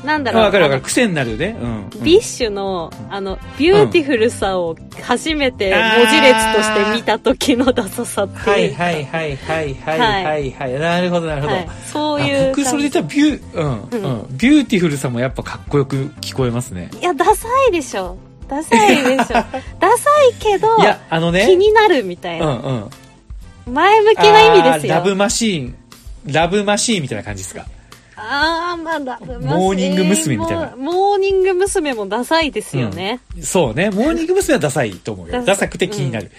[0.03, 0.41] なんだろう。
[0.41, 8.49] あわかるわかる癖になるねうん、うん BiSH の、あの、ビューティフルさを初めて文字列として見た時のダサさっていう。
[8.49, 16.89] はいはいはいはいはいはいはい、なるほどなるほど、はいそういうあ僕それで言ったらビュー、うん、ビューティフルさもやっぱかっこよく聞こえますね。
[16.99, 18.17] いや、ダサいでしょ。
[18.47, 19.33] ダサいでしょ。
[19.79, 22.53] ダサいけど、いや、あのね、気になるみたいうんな。
[23.67, 23.73] うん。
[23.73, 24.95] 前向きな意味ですよ。
[24.95, 25.75] ラブマシーン、
[26.25, 27.65] ラブマシーンみたいな感じですか。
[28.23, 30.37] ああ、ラブモーニング娘。
[30.37, 31.93] みたいなえーもモーニング娘。
[31.93, 33.19] もダサいですよね。
[33.41, 34.53] そうね、モーニング娘。
[34.53, 35.43] はダサいと思うよ。
[35.43, 36.31] ダサくて気になる。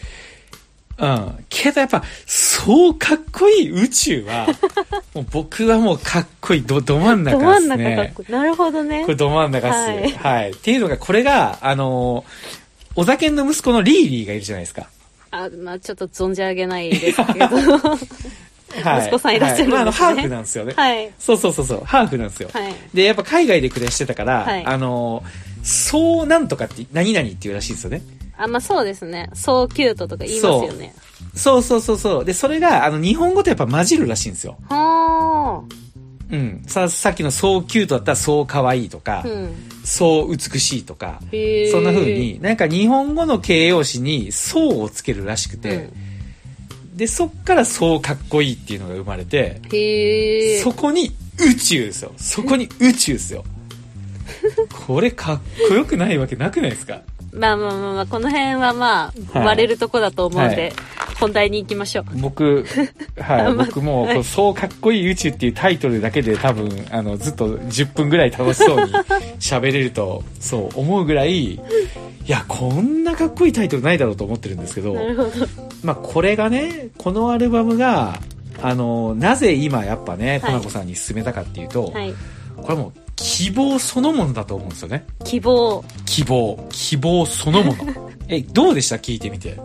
[0.97, 1.45] うん。
[1.49, 4.47] けどやっぱ、そうかっこいい宇宙は、
[5.15, 7.97] もう僕はもうかっこいい、ど、ど真ん中ど真んですね。
[7.97, 8.33] 中かっこいい。
[8.33, 9.09] なるほどねこ。
[9.09, 9.77] れど真ん中っす。
[10.19, 10.53] ははいい。
[10.53, 14.87] っていうのが、これが、あのー、お酒の息子のリーリーがいるじゃないですか。
[15.33, 17.49] あ、まあちょっと存じ上げないですけど。
[18.83, 19.03] はい。
[19.03, 20.75] 息子さんいらっしゃるんですねはいまあ、あの、ハーフなんですよね。
[20.75, 21.11] はい。
[21.19, 22.51] そうそうそうそう、ハーフなんですよ。
[22.53, 22.75] はい。
[22.93, 28.03] で、やっぱ海外で暮らしてたから、はいあのー、そうなんとかって、何々っていうらしいですよね。
[28.37, 29.31] あ、まあそうですね。
[29.35, 30.95] そうキュートとか言いますよね。
[31.35, 32.25] そうそうそうそう。
[32.25, 34.57] で、それが、あの、日本語とやっぱ混じるらしいんですよ。
[34.69, 35.63] は
[36.31, 36.63] うん。
[36.67, 39.31] さ、さっきのそうキュートだったらそう可愛いとか、ー。
[39.31, 39.55] うん。
[39.85, 41.21] そう美しいとか、
[41.71, 45.91] そんな風に、なんか日本語の形容詞にそうをつけるらしくて、
[46.95, 49.61] で、そっからそうかっこいいっていうのが生まれて。
[50.63, 52.13] そこに宇宙ですよ。
[52.17, 53.45] そこに宇宙ですよ。
[54.87, 57.01] これかっこよくないわけなくないですか？
[57.33, 59.47] まあまあまあまあ、この辺はまあ、はい。
[59.47, 60.73] 割れるとこだと思うんで、はい。
[61.19, 62.05] 本題に行きましょう。
[62.21, 62.65] 僕、
[63.19, 68.93] はい、ま僕も、うそうかっこいい宇宙っていうタイトルだけで多分、あの、ずっと10分ぐらい楽しそうに
[69.41, 71.61] 喋れると、そう思うぐらい、い
[72.27, 74.97] や、こんなかっこいいタイトルないだろうと思ってるんですけど。
[75.83, 78.21] まあ、これがね、このアルバムが、
[78.63, 80.41] あの、なぜ今やっぱね、はい。
[80.41, 82.15] コナコさんに勧めたかっていうと、はい。
[82.57, 85.07] これもう希望そのものだと思うんですよね。
[85.25, 85.85] 希望。
[86.07, 86.67] 希望。
[86.71, 88.11] 希望そのもの。
[88.29, 88.97] え、どうでした？
[88.97, 89.59] 聞いてみて。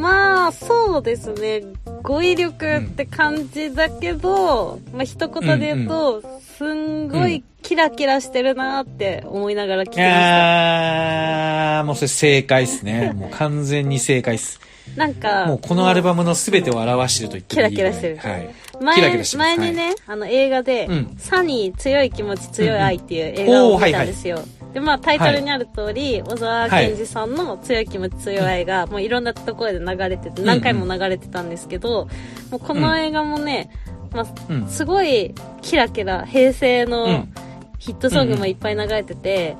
[0.00, 1.62] まあ、そうですね。
[2.02, 6.22] 語彙力って感じだけど、まあ一言で言うと、
[6.56, 10.10] すんごいキラキラしてるなって思いながら聞きいました。
[10.10, 13.12] やー、もうそれ正解っすね。
[13.16, 14.60] もう完全に正解っす。
[14.96, 18.50] なんか、もうこのアルバムの全てを表してると言ってもいいキラキラしてるはい。
[18.82, 24.42] 前キラキラ前にね、あの映画で、うんサニー強い気持ち強い愛っていう映画を見たんですよ。
[24.72, 32.08] で、まあタイトルにある通り、小沢健二さんの強い気持ち強い愛が、もういろんなところで流れてて、ん何回も流れてたんですけど、
[32.50, 33.70] もうこの映画もね、
[34.12, 34.68] まあ、うん。
[34.68, 37.32] すごいキラキラ、平成うのん。
[37.78, 39.56] ヒットソングもいっぱい流れてて、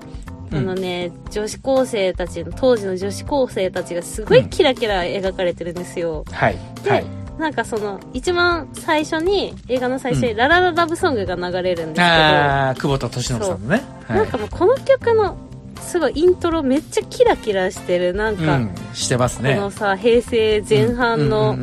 [0.50, 0.58] うん。
[0.58, 6.24] あのね、女子高生たちの、当時の女子高生たちがすごいキラキラ描かれてるんですよ。
[6.30, 6.56] はい。
[6.82, 7.19] で、はい。
[7.40, 10.36] なんかその、一番最初に、映画の最初に、うん。
[10.36, 13.82] ララララブソングが流れるんですけど、あー、久保田敏信さんのね。
[14.06, 15.36] はないんかもうこの曲の、
[15.80, 19.56] すごいイントロめっちゃキラキラしてる、なんか、うん、してますこね。
[19.56, 21.56] のさ、平成前半の、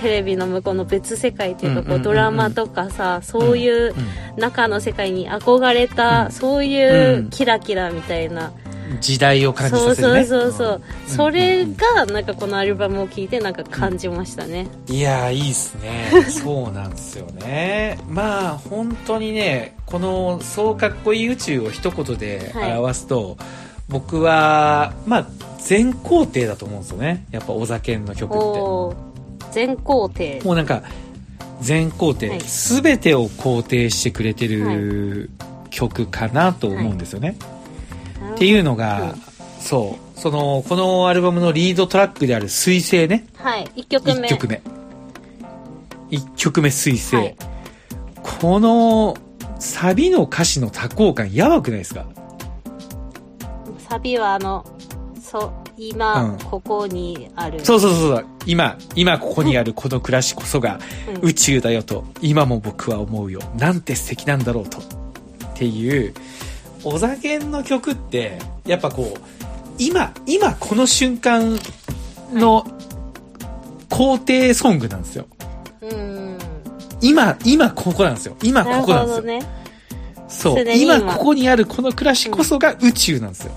[0.00, 4.40] テレビの向こうの別世界っていうか、こうドラマとかさ、そういううん。
[4.40, 6.32] 中の世界に憧れた、うん。
[6.32, 7.30] そういううん。
[7.30, 8.52] キラキラみたいな、
[9.00, 10.24] 時代を感じそうさせるね。
[10.24, 16.10] そうそうそう、んそれがなんかこのアルバムを聴いてなんか感じましたね、いやー、いいっすね。
[16.28, 17.98] そうなんですよね。
[18.08, 23.36] まあ、本当にね、この、そうかっこいい宇宙を一言で表すと、
[23.88, 25.26] 僕は、まあ、
[25.58, 27.24] 全肯定だと思うんですよね。
[27.30, 29.14] やっぱ、お酒の曲って。
[29.52, 30.82] 全肯定もうなんか、
[31.60, 35.30] 全肯定はい、すべ、てを肯定してくれてる
[35.70, 37.36] 曲かなと思うんですよね。
[38.44, 39.22] っていうのが、うん
[39.58, 43.26] そう、その、このアルバムのリードトラックである水星ね。
[43.36, 44.60] はい1曲目1曲目。
[46.10, 47.16] 1曲目水星。
[47.16, 47.36] はい
[48.40, 49.16] この、
[49.58, 52.04] サビの歌詞の多幸感やばくないですか？
[53.88, 54.64] サビはあの
[55.22, 58.26] そう今、うんここにあるそうそうそうそう。
[58.44, 60.78] 今、今ここにある この暮らしこそが
[61.22, 63.40] うん宇宙だよと、今も僕は思うよ。
[63.56, 64.76] なんて素敵なんだろうと。
[64.78, 64.82] っ
[65.54, 66.12] ていう、
[66.84, 69.20] お酒の曲って、やっぱこう、
[69.78, 71.58] 今、今この瞬間
[72.32, 72.64] の
[73.88, 75.26] 肯定ソングなんですよ。
[75.80, 76.38] うん。
[77.00, 78.36] 今、今ここなんですよ。
[78.42, 79.22] 今ここなんですよ。
[79.22, 79.40] ね。
[80.28, 80.64] そう。
[80.76, 83.52] 今今ここにあるこの暮らしこそが宇宙なんですよ。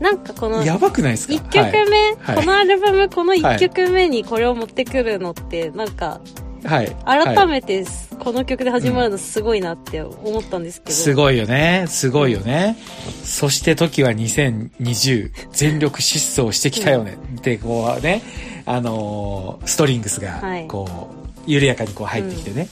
[0.00, 1.34] なんかこの、やばくないですか？
[1.34, 6.49] 一曲目、はいこのアルバム、この一曲目にこれを持ってくるのって、なんか、はい。
[6.62, 7.84] 改はいめて
[8.18, 10.92] この曲で始まるのすごいなって思ったんですけど。
[10.92, 11.86] すごいよね。
[11.88, 12.76] すごいよね。
[13.24, 17.16] そして時は2020、全力疾走してきたよね。
[17.42, 18.22] で、こうね、
[18.66, 22.68] あのーストリングスがはい、こう、緩やかにこう入ってきてね。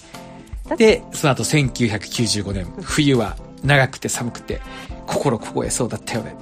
[0.69, 4.61] だってで、その後1995年、冬は長くて寒くて、
[5.07, 6.37] 心凍えそうだったよね。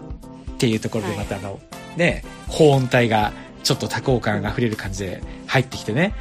[0.53, 1.61] っていうところでまたあの、
[1.97, 3.33] ね、保音体が、
[3.67, 6.15] ちょっと多幸感あふれる感じで入ってきてね。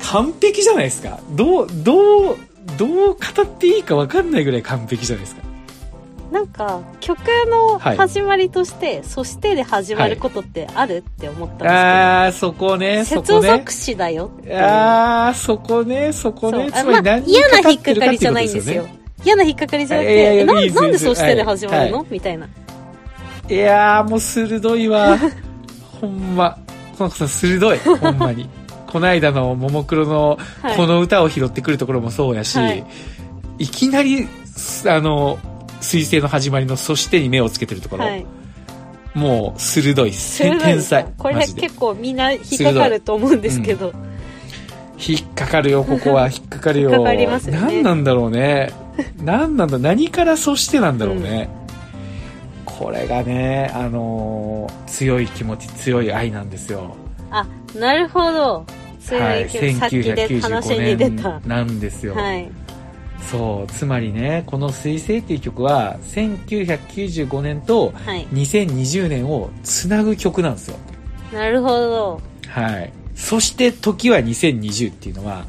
[0.00, 1.18] 完璧じゃないですか。
[1.30, 2.36] どう、どう、
[2.78, 5.42] どう語っていいか分かんないぐらい完璧じゃないですか。
[6.30, 7.18] なんか、曲
[7.50, 11.72] のはい始まりとして、そしてで始まることってあるって思ったんですけど。
[11.72, 13.72] あー、そこね、そ接こね続。
[13.72, 14.30] 詞だよ。
[14.52, 16.70] あー、そこね、そこね。
[16.70, 18.86] つまりまあ嫌な引っかかりじゃないんですすよ。
[19.24, 22.46] 嫌な引っかかりじゃなくて、なやいいですなんでそしてで始まるの、はみたいな。
[23.50, 25.18] いやー、もう鋭いわ。
[26.02, 26.58] ほんま。
[26.98, 27.78] この子さん鋭い。
[27.98, 28.48] ほんまに。
[28.88, 32.84] こないだのももクロのはいこの歌を拾ってくるところもそうやし、はい
[33.58, 35.38] い、きなり、すあの、
[35.80, 38.26] 彗星の始まりのそしてに目をつけてるところ、はい。
[39.14, 41.06] もう鋭い天才。
[41.16, 41.46] これ。
[41.46, 43.92] 結構みんな引っかかると思うんですけど。
[44.98, 46.28] 引っかかるよ、 ここは。
[46.28, 46.90] 引っかかるよ。
[46.90, 48.72] 引っかかりますよね何なんだろうね。
[49.22, 51.48] 何なんだ、何からそしてなんだろうね。
[52.64, 56.94] これがね、あのー強い気持ち、強い愛なんですよ。
[57.30, 58.66] あ、なるほど。
[59.00, 61.48] 強はいい、気持ちさっきで話に出1995た年。
[61.48, 62.14] なんですよ。
[62.14, 62.50] はい。
[63.30, 68.26] そう、つまりね、この水星っていう曲は、1995年とはい。
[68.32, 70.76] 2020年をつなぐ曲なんですよ。
[71.32, 72.20] なるほど。
[72.48, 72.92] はい。
[73.14, 75.46] そして時は2020っていうのは、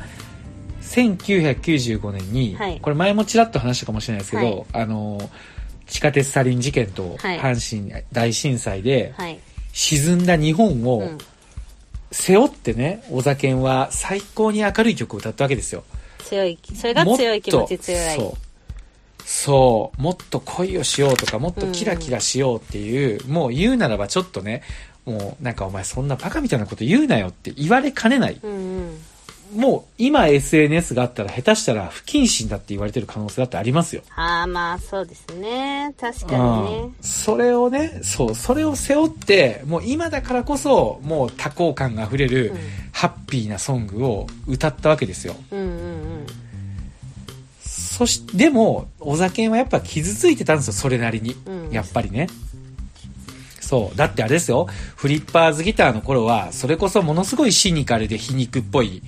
[0.82, 5.18] 1995年に、はいこれ前もちらっと話したかもしれないですけど、はいあの、
[5.94, 9.40] 地下鉄サリン事件とはい阪神大震災ではい。
[9.74, 11.18] 沈んだ日本をうん。
[12.12, 15.84] 背負ってね、小田健は最高に明るい曲を歌ったわけですよ。
[16.20, 18.38] 強い、それが強い気持ち強いそう。
[19.26, 20.02] そう。
[20.02, 24.62] もっと恋をしようとか、もっとキラキラしようっていう、もう言うならばちょっとね、
[25.06, 28.40] もうなんかお前そんなバカみたいなこと言うなよって言われかねない。
[28.44, 29.02] うんうん。
[29.56, 34.02] もう今 SNS があったら下手したら不謹慎だって言われてる可能性だってありますよ。
[34.16, 35.94] ああ、まあ、そうですね。
[36.00, 36.96] 確かにねうん。
[37.02, 42.58] それをね、そう、それを背負って、もう今だからこそ、もう多幸感が溢れる、うん
[42.94, 45.36] ハッピーなソングを歌ったわけですよ。
[45.52, 45.70] うんうんう
[46.22, 46.28] ん。
[47.60, 51.36] そし、でも、小酒はやっぱ傷ついてたんですよ、それなりに。
[51.46, 52.28] うんやっぱりね。
[53.64, 53.98] そう。
[53.98, 59.02] だってあれですよ、フリッパーズギターの頃は、それこそものすごいシニカルで皮肉っぽい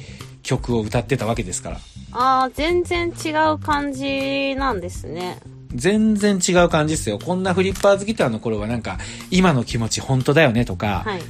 [0.43, 1.77] 曲を歌ってたわけですから。
[2.13, 5.39] ああ、全然違う感じなんですね。
[5.73, 7.19] 全然違う感じですよ。
[7.19, 8.97] こんなフリッパーズギターの頃はなんか、
[9.29, 11.21] 今の気持ち本当だよねとか、はい。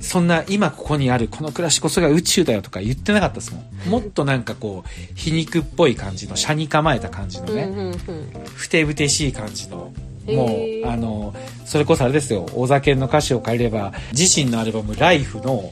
[0.00, 3.88] そんな今ここにあるこの暮らしこそが宇宙だよとか言ってなかったですもん。
[3.88, 7.94] もっとなんかこう、皮肉っぽい感じの、車に構えた感じのね。
[8.56, 9.92] ふてぶてしい感じの、
[10.26, 10.46] も
[10.84, 15.70] う、あの、それこそあれですよ、大酒の歌詞を変えれば、自身のアルバム、ライフの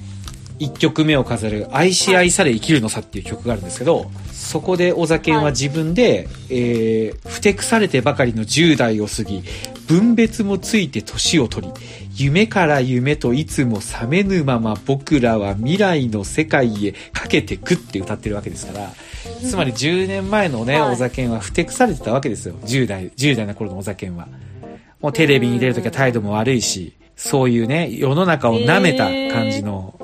[0.60, 9.42] 1曲目を飾る、愛し愛され生きるのさっていう曲があるんですけど、そこで小酒は自分で、えー、ふてくされてばかりの10代を過ぎ、
[9.86, 11.72] 分別もついて年を取り、
[12.14, 18.90] 夢から夢といつも冷めぬまま僕らは未来の世界へかけてくって歌ってるわけですから、
[19.48, 22.54] つまり10年前のね、はい小酒はふてくされてたわけですよ。
[22.64, 24.28] 10代、10代の頃の小酒は。
[25.00, 29.94] もうテレビに出るときは態度も悪いし、そういうね、世の中を舐めた感じの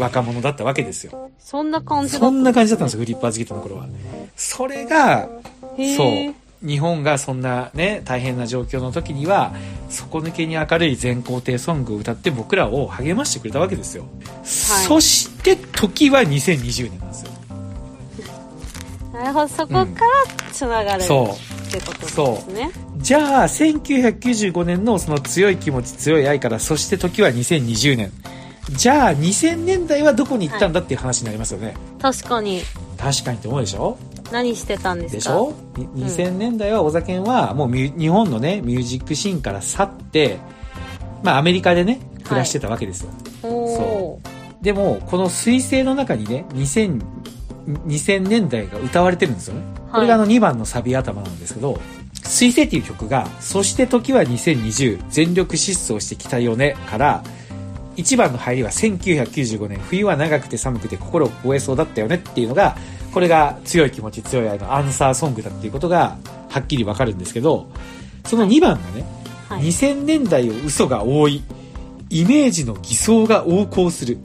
[0.00, 1.30] 若者だったわけですよ。
[1.38, 3.86] そんな感じんな感じだったんですよ、フリッパーズギターの頃は。
[4.36, 5.28] それが、
[5.76, 6.34] へそうー。
[6.62, 9.52] 日本がそんなね、大変な状況の時には、
[9.88, 14.04] 底抜けに明るい全肯定ソングを歌って僕らを励ましてくれたわけですよ。
[14.44, 17.30] そして、時は2020年なんですよ。
[19.12, 19.86] なるほど、そこから
[20.52, 22.70] つながる、そうってことですね。
[22.98, 28.12] じゃあ、1995年のその強い気持ち、強い愛から、そして時は2020年。
[28.68, 31.74] じゃあ、2000年代はどこに行ったんだっていう話になりますよね。
[32.00, 32.62] 確かに。
[32.98, 33.98] 確かにって思うでしょ？
[34.30, 35.16] 何してたんですか？
[35.16, 35.54] でしょ？
[35.76, 40.38] に ?2000 年代は小酒はもう日本のね、ミュージックシーンから去って、
[41.22, 43.10] まあアメリカでね、暮らしてたわけですよ。
[43.42, 47.02] おーでも、この彗星の中にね、2000、
[47.86, 49.62] 2000年代が歌われてるんですよね。
[49.90, 51.80] これがあの2番のサビ頭なんですけど、
[52.22, 57.24] 水星っていう曲が、そして時は2020、全力疾走してきたよね、から、
[57.96, 62.76] 1番の入りは1995年、冬は長くて寒くて心を凍えそうだったよねっていうのが、
[63.12, 66.16] これが強い気持ち、強い愛のアンサーソングだっていうことが、
[66.48, 67.68] はっきりわかるんですけど、
[68.24, 69.04] その2番がね、
[69.48, 69.62] はい。
[69.64, 71.42] 2000年代を嘘が多い、
[72.08, 74.18] イメージの偽装が横行する、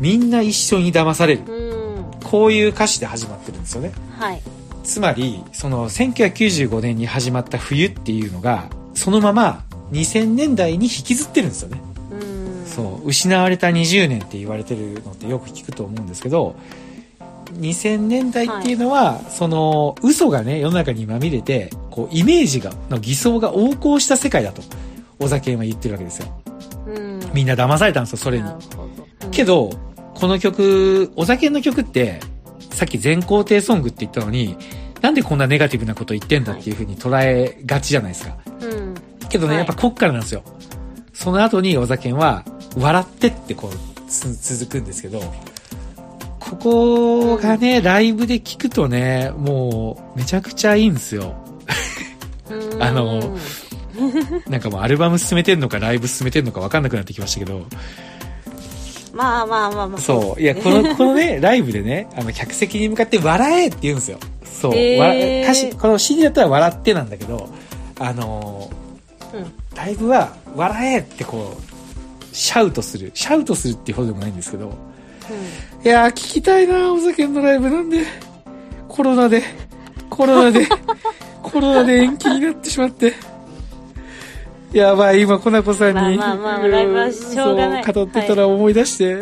[0.00, 2.04] みんな一緒に騙される、うん。
[2.22, 3.92] こういう歌詞で始まってるんですよね。
[4.18, 4.42] はい。
[4.84, 11.80] つまり、その1995年に始まった冬っていうのが、そのまま2000年代に引きずってるんですよね。
[12.78, 12.84] うん。
[12.84, 16.56] そう、失われた20年って言われてるのってよく聞くと思うんですけど、
[17.52, 24.62] 2000年代っていうのは、その、嘘がね、世の中にまみれて、こう、イメージが、の偽装が横行した世界だと、
[25.18, 26.26] 小酒は言ってるわけですよ。
[26.86, 27.20] うん。
[27.32, 28.44] みんな騙されたんですよ、それに。
[28.44, 29.70] うんけ、ど、
[30.14, 32.20] この曲、お酒の曲って、
[32.70, 34.56] さっき全肯定ソングって言ったのに、
[35.02, 38.36] なんでこんなネガティブなこと言ってんだっていう風に捉えがちじゃないですか。
[38.60, 38.94] うん。
[39.28, 40.42] けどね、はいやっぱこっからなんですよ。
[41.12, 42.44] その後にお酒は、
[42.76, 45.20] 笑ってってこう、つ続くんですけど、
[46.38, 51.34] ここがね、ライブで聞くとね、もう、めちゃくちゃいいんですよ。
[52.50, 53.36] うんあの
[54.48, 57.66] なんかもうアルバム進めてんのかライブ進めてんのか分かんなくなってきましたけど、
[59.16, 60.00] まあまあまあまあ。
[60.00, 60.40] そう。
[60.40, 64.18] いや、この、 このね、ライブでね、あの、客席に向かって笑えって言うんですよ。
[64.44, 64.74] そう。
[64.74, 67.48] へーわ歌詞、この CD だったら笑ってなんだけど、
[67.98, 68.70] あの
[69.32, 69.40] うん。
[69.40, 71.65] ーライブは笑えってこう、
[72.36, 73.10] シャウトする。
[73.14, 74.76] シャウトするっていうほどでもないんですけど、
[75.82, 77.70] いやー、聞きたいなお酒のライブ。
[77.70, 78.04] なんで、
[78.88, 79.42] コロナで、
[80.10, 80.68] コロナで、
[81.42, 83.14] コロナで延期になってしまって。
[84.70, 87.84] やばい、今、コナコさんに、まあまあまあライブはしょうがない。
[87.84, 89.16] そう語ってたら思い出して、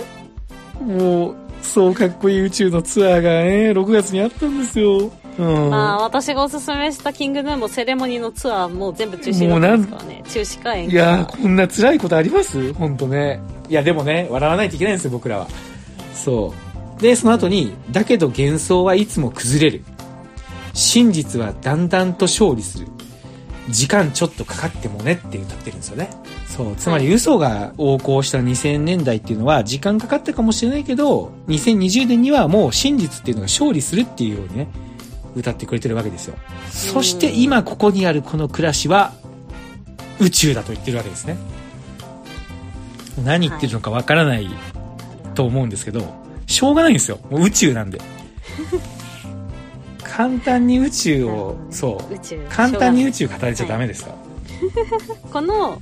[0.85, 5.13] もう、そうかっこいい宇宙のツアーがね、6月にあったんですよ。
[5.39, 5.71] うん。
[5.71, 10.23] まあ、私がおすすめしたキングヌーもセレモニーのツアーもう全部中止になってますからね。
[10.29, 12.73] 中止かいやー、こんな辛いことあります？
[12.75, 13.41] 本当ね。
[13.69, 15.49] いや、でもね、笑わないといけないんですよ、僕らは。
[16.15, 16.55] そ
[16.99, 17.03] う。
[17.03, 19.85] で、その後に、だけど幻想はいつも崩れる。
[20.73, 22.89] 真実はだんだんと勝利する。
[23.71, 26.11] 時間ちょっとかかってもねって歌ってるんですよね。
[26.47, 26.77] そう。
[26.77, 34.69] つまり嘘が横行した2000年代っていうのは時間かかったかもしれないけど、2020年にはもう真実っていうのが勝利するっていうようにね、
[35.35, 36.37] 歌ってくれてるわけですよ。
[36.71, 39.13] そして今ここにあるこの暮らしは
[40.21, 41.37] 宇宙だと言ってるわけですね。
[43.25, 44.49] 何言ってるのかわからない
[45.35, 46.03] と思うんですけど、
[46.47, 47.19] しょうがないんですよ。
[47.31, 48.01] もう宇宙なんで。
[50.03, 52.49] 簡単に宇宙を、そう。
[52.49, 53.29] 簡単に宇宙。
[53.29, 54.15] 宙語れちゃダメですよ。
[55.33, 55.81] この、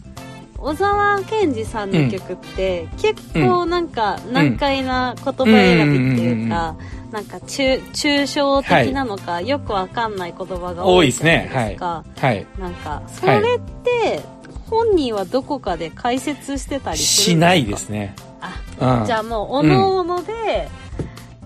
[0.57, 6.77] 小沢健二さんの曲って、結構なんか難解な言葉選びっていうか、
[7.13, 12.05] なんか抽抽象的なのか、よくわかんない言葉が多いじゃないですか。
[12.17, 12.47] はい。
[12.59, 13.41] なんか、それっ
[13.85, 14.23] て、
[14.71, 17.47] 本人はどこかで解説してたりすしるんですか？
[17.47, 18.15] ないですね。
[18.41, 19.07] あ、うん。
[19.07, 20.69] じゃあもう、おのおので、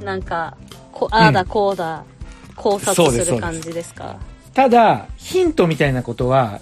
[0.01, 0.57] なんか、
[0.93, 2.05] こああだこうだ、
[2.55, 3.93] 考察そうですする感じです。
[3.93, 4.17] か
[4.55, 6.61] ただ、ヒントみたいなことは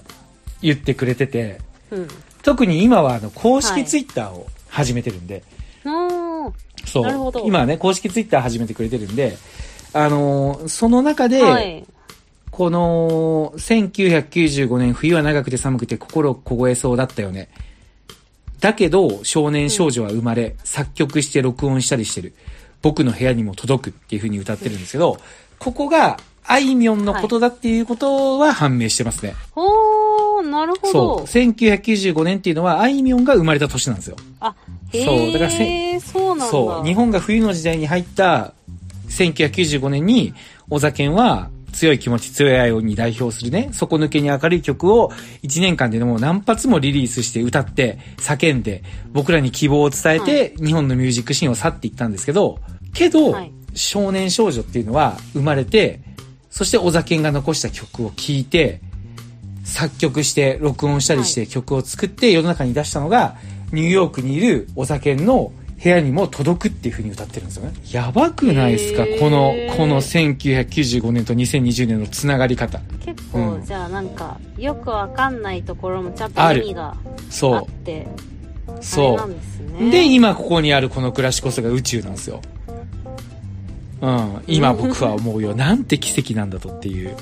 [0.62, 2.08] 言ってくれてて、うん。
[2.42, 5.42] 特に今はあの公式はいツイッターを始めてるんで、
[5.84, 6.52] おー
[6.94, 7.02] そう。
[7.02, 9.36] なるほど今はね、公式ツイッター始めてくれてるんで、
[9.92, 11.84] あのーその中で、はい。
[12.52, 17.48] この、1995年冬は長くて寒くて心凍えそうだったよね。
[18.60, 22.32] だけど、少年少女は生まれ、作曲して録音したりしてる。
[22.80, 25.18] 僕の部屋にも届くっていう風に歌ってるんですけど、
[25.58, 29.34] ここが、あいみょんのことだっていうことは判明してますね。
[29.56, 30.92] おー、なるほそう。
[30.92, 31.24] ど。
[31.24, 34.16] 1995年っていうのは、あいみょんが生まれた年なんですよ。
[34.40, 34.54] あ、
[34.92, 36.46] へそうだからせえ、そうなんだ。
[36.46, 36.86] そう。
[36.86, 38.54] 日本が冬の時代に入った
[39.08, 40.34] 1995年に、
[40.68, 45.10] 小酒は強い気持ち、強い愛をに代表するね、底抜けに明るい曲を
[45.42, 48.82] 1年間でもう何発もリリースして歌って、叫んで、
[49.12, 52.58] 僕らに希望を伝えて、日本のミュージックシーンを去っていったんですけど、
[52.92, 56.00] けど、はい少年少女っていうのは生まれて、
[56.48, 58.80] そして小酒が残した曲を聴いて、
[59.64, 63.36] 作曲して、録音したりして曲を作って世の中に出したのが、
[63.72, 65.52] ニューヨークにいるお酒の
[65.82, 67.72] 部屋にも届くっていう風に歌ってるんですよね。
[67.90, 69.04] やばくないですか？
[69.18, 72.80] この、この1995年と2020年のつながり方。
[73.04, 76.96] 結構、うんじゃあなんか、よくわかんないところもちゃんと意味があ
[77.28, 78.06] そって、
[78.80, 79.36] そなんで。
[79.80, 79.90] ね。
[79.90, 82.40] で、今ここにあるこの暮らしこそが宇宙なんですよ。
[84.00, 84.42] うん。
[84.46, 85.54] 今僕は思うよ。
[85.54, 87.16] なんて奇跡なんだとっていう。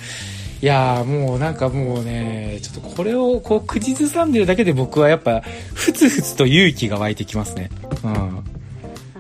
[0.63, 5.43] いやーもうなんかもうね、ちょっとこれをこう口ずさんでるだけで僕はやっぱ、
[5.75, 7.69] ふつふつと勇気が湧いてきますね。
[8.05, 8.13] うん。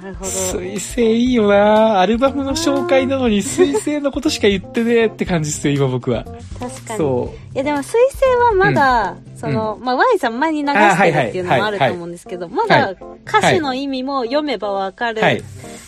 [0.01, 0.30] なるるほど。
[0.30, 6.24] 水星いいよなアルバムの紹介なのに水星のことしか言ってねえって感じですよ、今僕は。
[6.59, 6.99] 確かに。
[6.99, 12.95] そいやでも水星はまだ、その、まあ Y さん前に流してるっていうのもあると思うんですけど、まだ
[13.26, 15.24] 歌詞の意味も読めばわかるう。
[15.24, 15.38] はい。
[15.40, 15.45] し、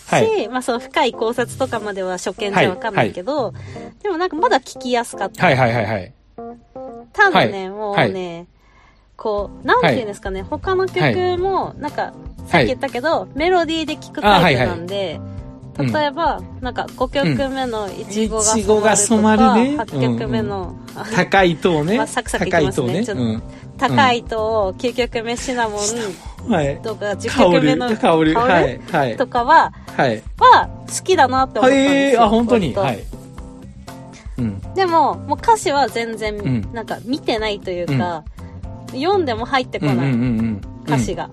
[0.08, 0.48] はい。
[0.48, 3.52] まあその深い考察とかまでは初見じゃわかんないけど、
[4.02, 5.44] でもなんかまだ聞きやすかった。
[5.44, 6.14] はいはいはいはい。
[7.12, 8.46] ただね、はいもうね、
[9.16, 12.12] こう、なんていうんですかね、他の曲も、なんか、
[12.46, 15.34] さっき言ったけど、メロディーで聴くタイプなんで、はい
[15.76, 19.76] 例えば、なんか5曲目のいちごが染まるね。
[19.76, 20.76] 8曲目の、
[21.14, 21.96] 高い塔ね。
[21.96, 23.04] まあサクサクいき高いますね。
[23.04, 23.42] ちょっと塔ねうん。
[23.88, 26.80] 高いと9曲目シナモンはい。
[26.82, 28.34] とか10香る、曲目の香る。
[28.34, 28.80] はい。
[28.90, 29.16] はい。
[29.16, 30.22] とかは、はい。
[30.38, 32.20] は好きだなって思ったんですよ。
[32.20, 32.28] はい。
[32.28, 32.74] あ、本当に。
[32.74, 33.04] はい。
[34.38, 34.74] うん。
[34.74, 38.24] でも、もう歌詞は全然、んなんか見てないというか、
[38.92, 39.96] 読んでも入ってこない。
[39.96, 40.60] うんうんうんうん。
[40.86, 41.30] 歌詞が、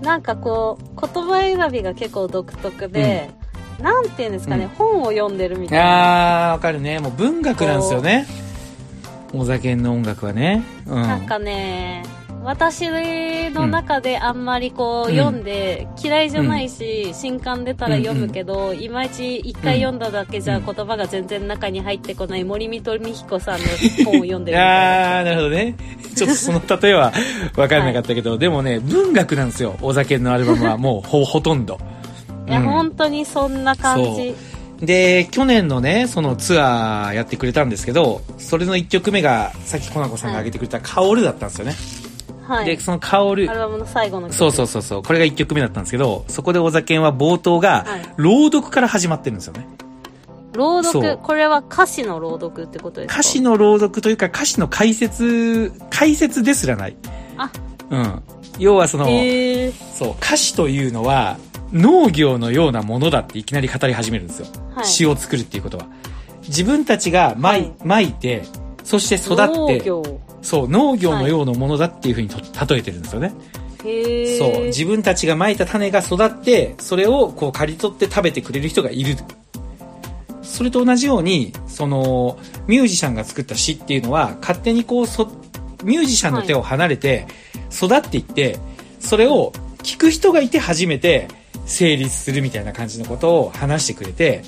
[0.00, 3.30] なんかこう言葉選びが結構独特で、
[3.82, 6.98] なんていうんですかね、うん本を読んでるみたいなあー、わかるね。
[6.98, 8.26] もう文学なんですよね。
[9.32, 10.64] お酒の音楽はね。
[10.86, 11.02] うん。
[11.02, 12.02] なんかね
[12.42, 12.88] 私
[13.50, 23.66] の中であんまりこううん読んで、嫌いじゃないし、新刊出たら読むけど、いまいち一回読んだだけじゃうん言葉が全然中に入ってこない森見と美彦さんの
[24.04, 25.74] 本を読んでる あー、なるほどね。
[26.16, 27.12] ちょっとその例えは
[27.54, 29.76] 分からなかったけど、でもね、文学なんですよ。
[29.82, 31.78] お酒のアルバムはもうほ、ほとんど。
[32.48, 34.34] いや、うん本当にそんな感じ
[34.80, 41.74] で、去年のね、そのツアーやってくれたんですけど、それの1曲目が、さっきコナコさんが挙げてくれた、カオルだったんですよね。
[42.46, 49.68] はいで、そのカオルア、ルバムの最後の曲そうそうそうそう、これが1曲目だったんですけど、そこでお酒は冒頭がはい、朗読から始まってるんですよね。
[50.54, 51.18] 朗読？
[51.18, 53.20] これは歌詞の朗読ってことですか？
[53.20, 56.96] 歌詞の朗読というか歌詞の解説、解説ですらない。
[57.36, 57.52] あ
[57.90, 58.22] うん。
[58.58, 61.36] 要はその、そう、歌詞というのは
[61.72, 64.46] 農業のようなものだっていきなり語り始めるんですよ。
[64.74, 65.86] はい詩を作るっていうことは。
[66.48, 68.42] 自分たちがまい、はいまいて、
[68.82, 73.32] そして育って、農業そう、農業のようなものだっていうふうにと例えてるんですよね。
[74.38, 79.16] そう、自分たちがまいた種が育って、それをこう刈り取って食べてくれる人がいる。
[80.42, 85.30] それと同じように、その、ミュージシャンが作った詩っていうのは、勝手にこう、そ、
[85.84, 87.26] ミュージシャンの手を離れて、
[87.70, 88.58] 育っていって、
[88.98, 89.52] それを
[89.82, 91.28] 聞く人がいて初めて
[91.70, 94.42] 成立するみたいな感じのことを話してくれて、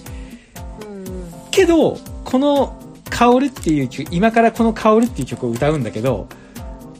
[0.80, 2.78] うんけど、この、
[3.10, 6.28] 香るっていう曲、今からこの香るっていう曲を歌うんだけど、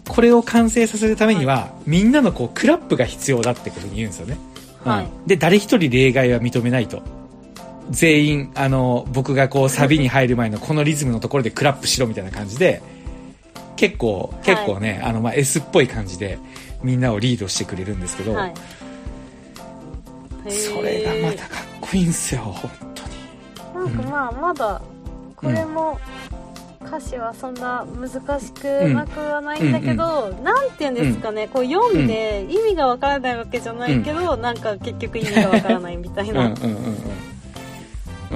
[0.09, 4.37] これを完成させるためには、みんなのこう、クラップが必要だってことに言うんですよね。
[4.85, 5.05] はい。
[5.05, 5.27] うん。
[5.27, 7.03] で、誰一人例外は認めないと。
[7.91, 12.83] 全員、あの、僕がこう、サビに入る前のこのリズムのところでクラップしろみたいな感じで、
[13.77, 16.39] 結構、い結構ね、あの、まあ、S っぽい感じで、
[16.83, 18.55] みんなをリードしてくれるんですけど、はい
[20.49, 23.87] それがまたかっこいいんですよ、本当に。
[23.87, 24.81] なんかまあまだ
[25.37, 25.99] これも
[26.85, 36.53] 歌詞はそんな難しくなくはないんだけど、なんて言うんですかね、こう読んで意味がわからないわけじゃないけど、なんか結局意味がわからないみたいな、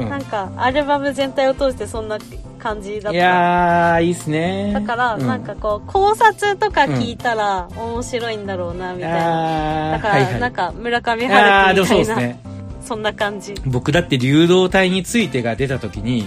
[0.04, 2.18] なんかアルバム全体を通してそんな
[2.58, 4.72] 感じだっいたやー、いいっすね。
[4.72, 5.26] だから、うん。
[5.26, 10.40] なんかこう考察とか聞いたら面白いんだろうなみたいな、だから、はいはい。
[10.40, 12.36] なんか村上春樹みたいな
[12.82, 13.54] そんな感じ。
[13.66, 16.26] 僕だって流動体についてが出た時に、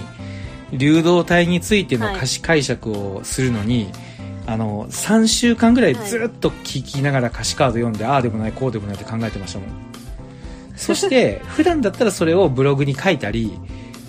[0.72, 3.90] 流動体についての歌詞解釈をするのに、
[4.46, 9.89] あの、3週間ぐらいずっと聞きながら歌詞カード読んで、ああでもない、こうでもないって考えてましたもん。
[10.80, 13.52] そして、 普段だったらそれをブログに書いたり、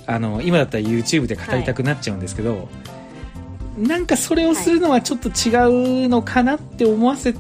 [0.07, 2.69] あの、今だったら YouTube で語りたくなっちゃうんですけど、
[3.77, 7.33] なんかそれをするのはちょっと違うのかなって思わせ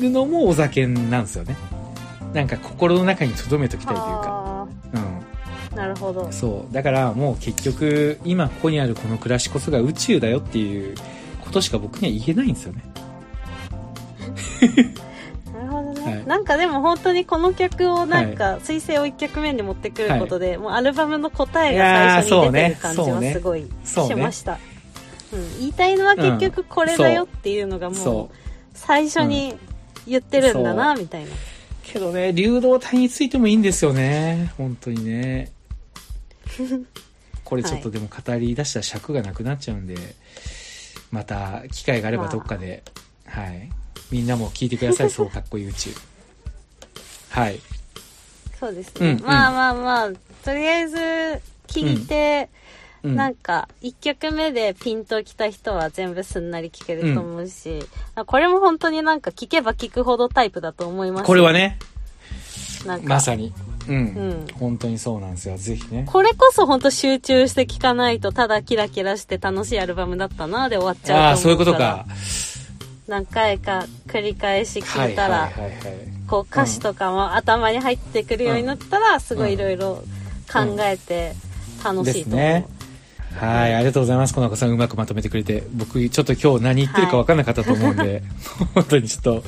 [0.00, 1.56] るのもお酒なんですよね。
[2.34, 4.24] なんか心の中に留めときたいというか。
[4.26, 5.00] あうん。
[5.74, 6.74] ーなるほどそう。
[6.74, 10.96] だからもう結局、今ここにあるこの暮らしこそが宇宙だよっていう
[11.40, 12.82] ことしか僕には言えないんですよね。
[16.26, 24.58] なんかでも本当にこの曲をなんか彗星を1曲目に持ってくることで、もうアルバムの答えが最初に出てる感じはすごいしました、
[25.32, 28.42] うん、言いたいのは結局これだよっていうのがもう。
[28.74, 29.56] 最初に
[30.06, 31.30] 言ってるんだなみたいな。
[31.84, 34.52] けどね、流動体についてもいいんですよね。
[34.56, 35.52] 本当にね。
[37.44, 39.96] これちょっとでも語り出したら尺がなくなっちゃうんで、
[41.10, 42.82] また機会があればどっかで、
[43.26, 43.70] はい。
[44.12, 45.90] みんなも聞いてください、そうかっこいい宇宙。
[47.30, 47.58] はい。
[48.60, 50.10] そうですね、うんうんまあまあまあ
[50.44, 50.96] とりあえず
[51.66, 52.48] 聞いて、
[53.02, 53.16] うん。
[53.16, 57.80] なんか1曲目でピンときた人は全部すんなり聴けると思うし、
[58.26, 61.78] これも本当になんか聴けば聴くほどタイプだと思いますこれはね。
[63.04, 63.52] まさに。
[63.88, 63.96] うん。
[63.96, 65.56] うん本当にそうなんですよ。
[65.56, 66.04] ぜひね。
[66.06, 71.18] これこそ本当集中して聴かないと、ただキラキラして楽しいアルバムだったな、で終わっちゃう。
[71.18, 72.06] ああ、そういうことか。
[73.08, 75.72] 何回か繰り返し聴はいいたら、はいはいはい。
[76.28, 80.02] こう歌詞とかも頭に入ってくるようになったら、すごいいろいろ
[80.50, 81.34] 考えて
[81.82, 82.04] 楽しいと思う。
[82.04, 82.66] ですね
[83.36, 84.34] はい、ありがとうございます。
[84.34, 85.64] この子さんうまくまとめてくれて。
[85.72, 88.22] 僕、ちょっと今日何言ってるか分かんなかったと思うんで、
[88.74, 89.44] 本当にちょっと、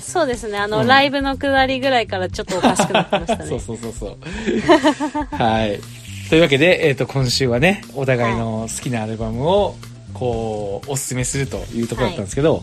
[0.00, 0.58] そうですね。
[0.58, 3.46] あの、うんライブの下りぐらいからちょっとおかしくなってましたね。
[3.50, 5.36] そうそうそうそう。
[5.36, 5.80] はい。
[6.28, 9.76] というわけで、えっ、と、今週はね、お互いの好きなアルバムを、
[10.14, 12.62] こう、おすすめするというところだったんですけど、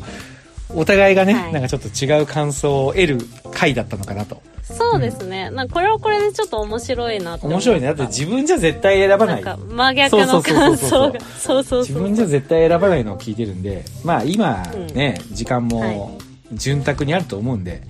[0.76, 3.18] お互いがね、はいなんかちょっと違う感想を得る
[3.52, 4.42] 回だったのかなと。
[4.64, 5.50] そうですね。
[5.50, 7.88] なんかこれはこれでちょっと面白いなって思った面白いね。
[7.88, 9.34] だって自分じゃ絶対選ばな。
[9.34, 11.20] ないんか真逆の感想が。
[11.20, 11.80] そうそうそう。
[11.82, 16.18] 自分じゃ絶対選ばないのを聞いてるんで、まあ今ね、時間はも
[16.54, 17.82] 潤沢にあると思うんで、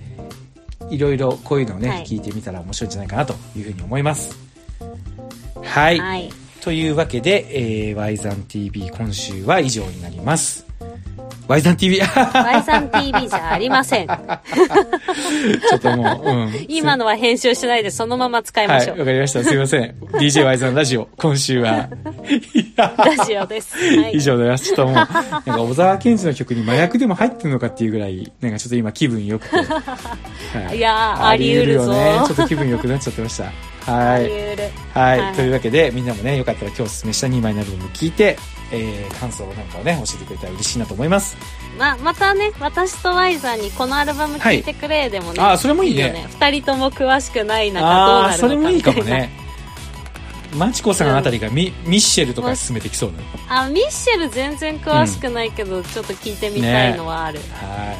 [0.90, 4.36] いろいろこういうのをね、はい聞いてみたら面白いんじゃないかなというふうに思います。
[5.62, 5.98] はい。
[6.00, 6.32] はい。
[6.62, 10.64] というわけで、えー、Y ザン TV 今週は以上になります。
[11.48, 11.96] Y ザン TV!
[11.96, 14.06] ち Y さん TV じゃありません。
[15.74, 16.66] ょっともう、うん。
[16.68, 18.98] 今のは編集しないでそのまま使いまはい、しょう。
[19.00, 19.42] わかりました。
[19.42, 19.94] すいません。
[20.12, 21.88] DJY ザンラジオ、今週は、
[22.78, 23.76] ラジオです。
[23.76, 24.12] はい。
[24.12, 24.66] 以上です。
[24.66, 29.56] ちょっともう、なんか小沢健二の曲に麻薬でも入ってるのかっていうぐらい、なんかちょっと今気分良くて。
[30.56, 32.20] はいやーあり得るぞね。
[32.24, 33.71] ちょっと気分良くなっちゃってました。
[33.86, 34.30] はい。
[34.94, 38.36] はい、はいというわけで、みんなもね、よかったら今日おすすめした2枚のアルバム聞いて、
[38.72, 41.36] えー、感想なんかをね、教えてくれたら嬉しいなと思います。
[41.78, 45.42] ま、またね、私とワイザーにこのアルバム聴いてくれでもね。
[45.42, 46.26] あーそれもいいねよね。
[46.30, 49.30] 二人とも詳しくない中どうなるのかそれもいいかもね。
[50.54, 53.12] マチコさんあたりがミ,、ミッシェルとか進めてきそう
[53.48, 53.62] な。
[53.62, 57.40] あ、ミッシェル全然詳しくないけど、ちょっと聞いてみたいのはある。
[57.52, 57.94] は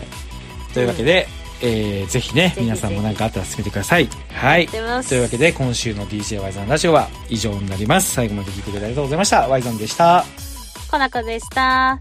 [0.71, 0.75] い。
[0.75, 1.29] というわけで、
[1.63, 4.09] えー、ぜひね、ぜひ皆さんも何かあったら進めてください。
[4.33, 4.67] はい。
[4.69, 8.13] というわけで、今週の DJ ワイザンラジオは以上になります。
[8.13, 9.49] 最後まで聞いてくれてありがとうございました。
[9.49, 10.25] ワイザンでした。
[10.91, 12.01] コナコでした。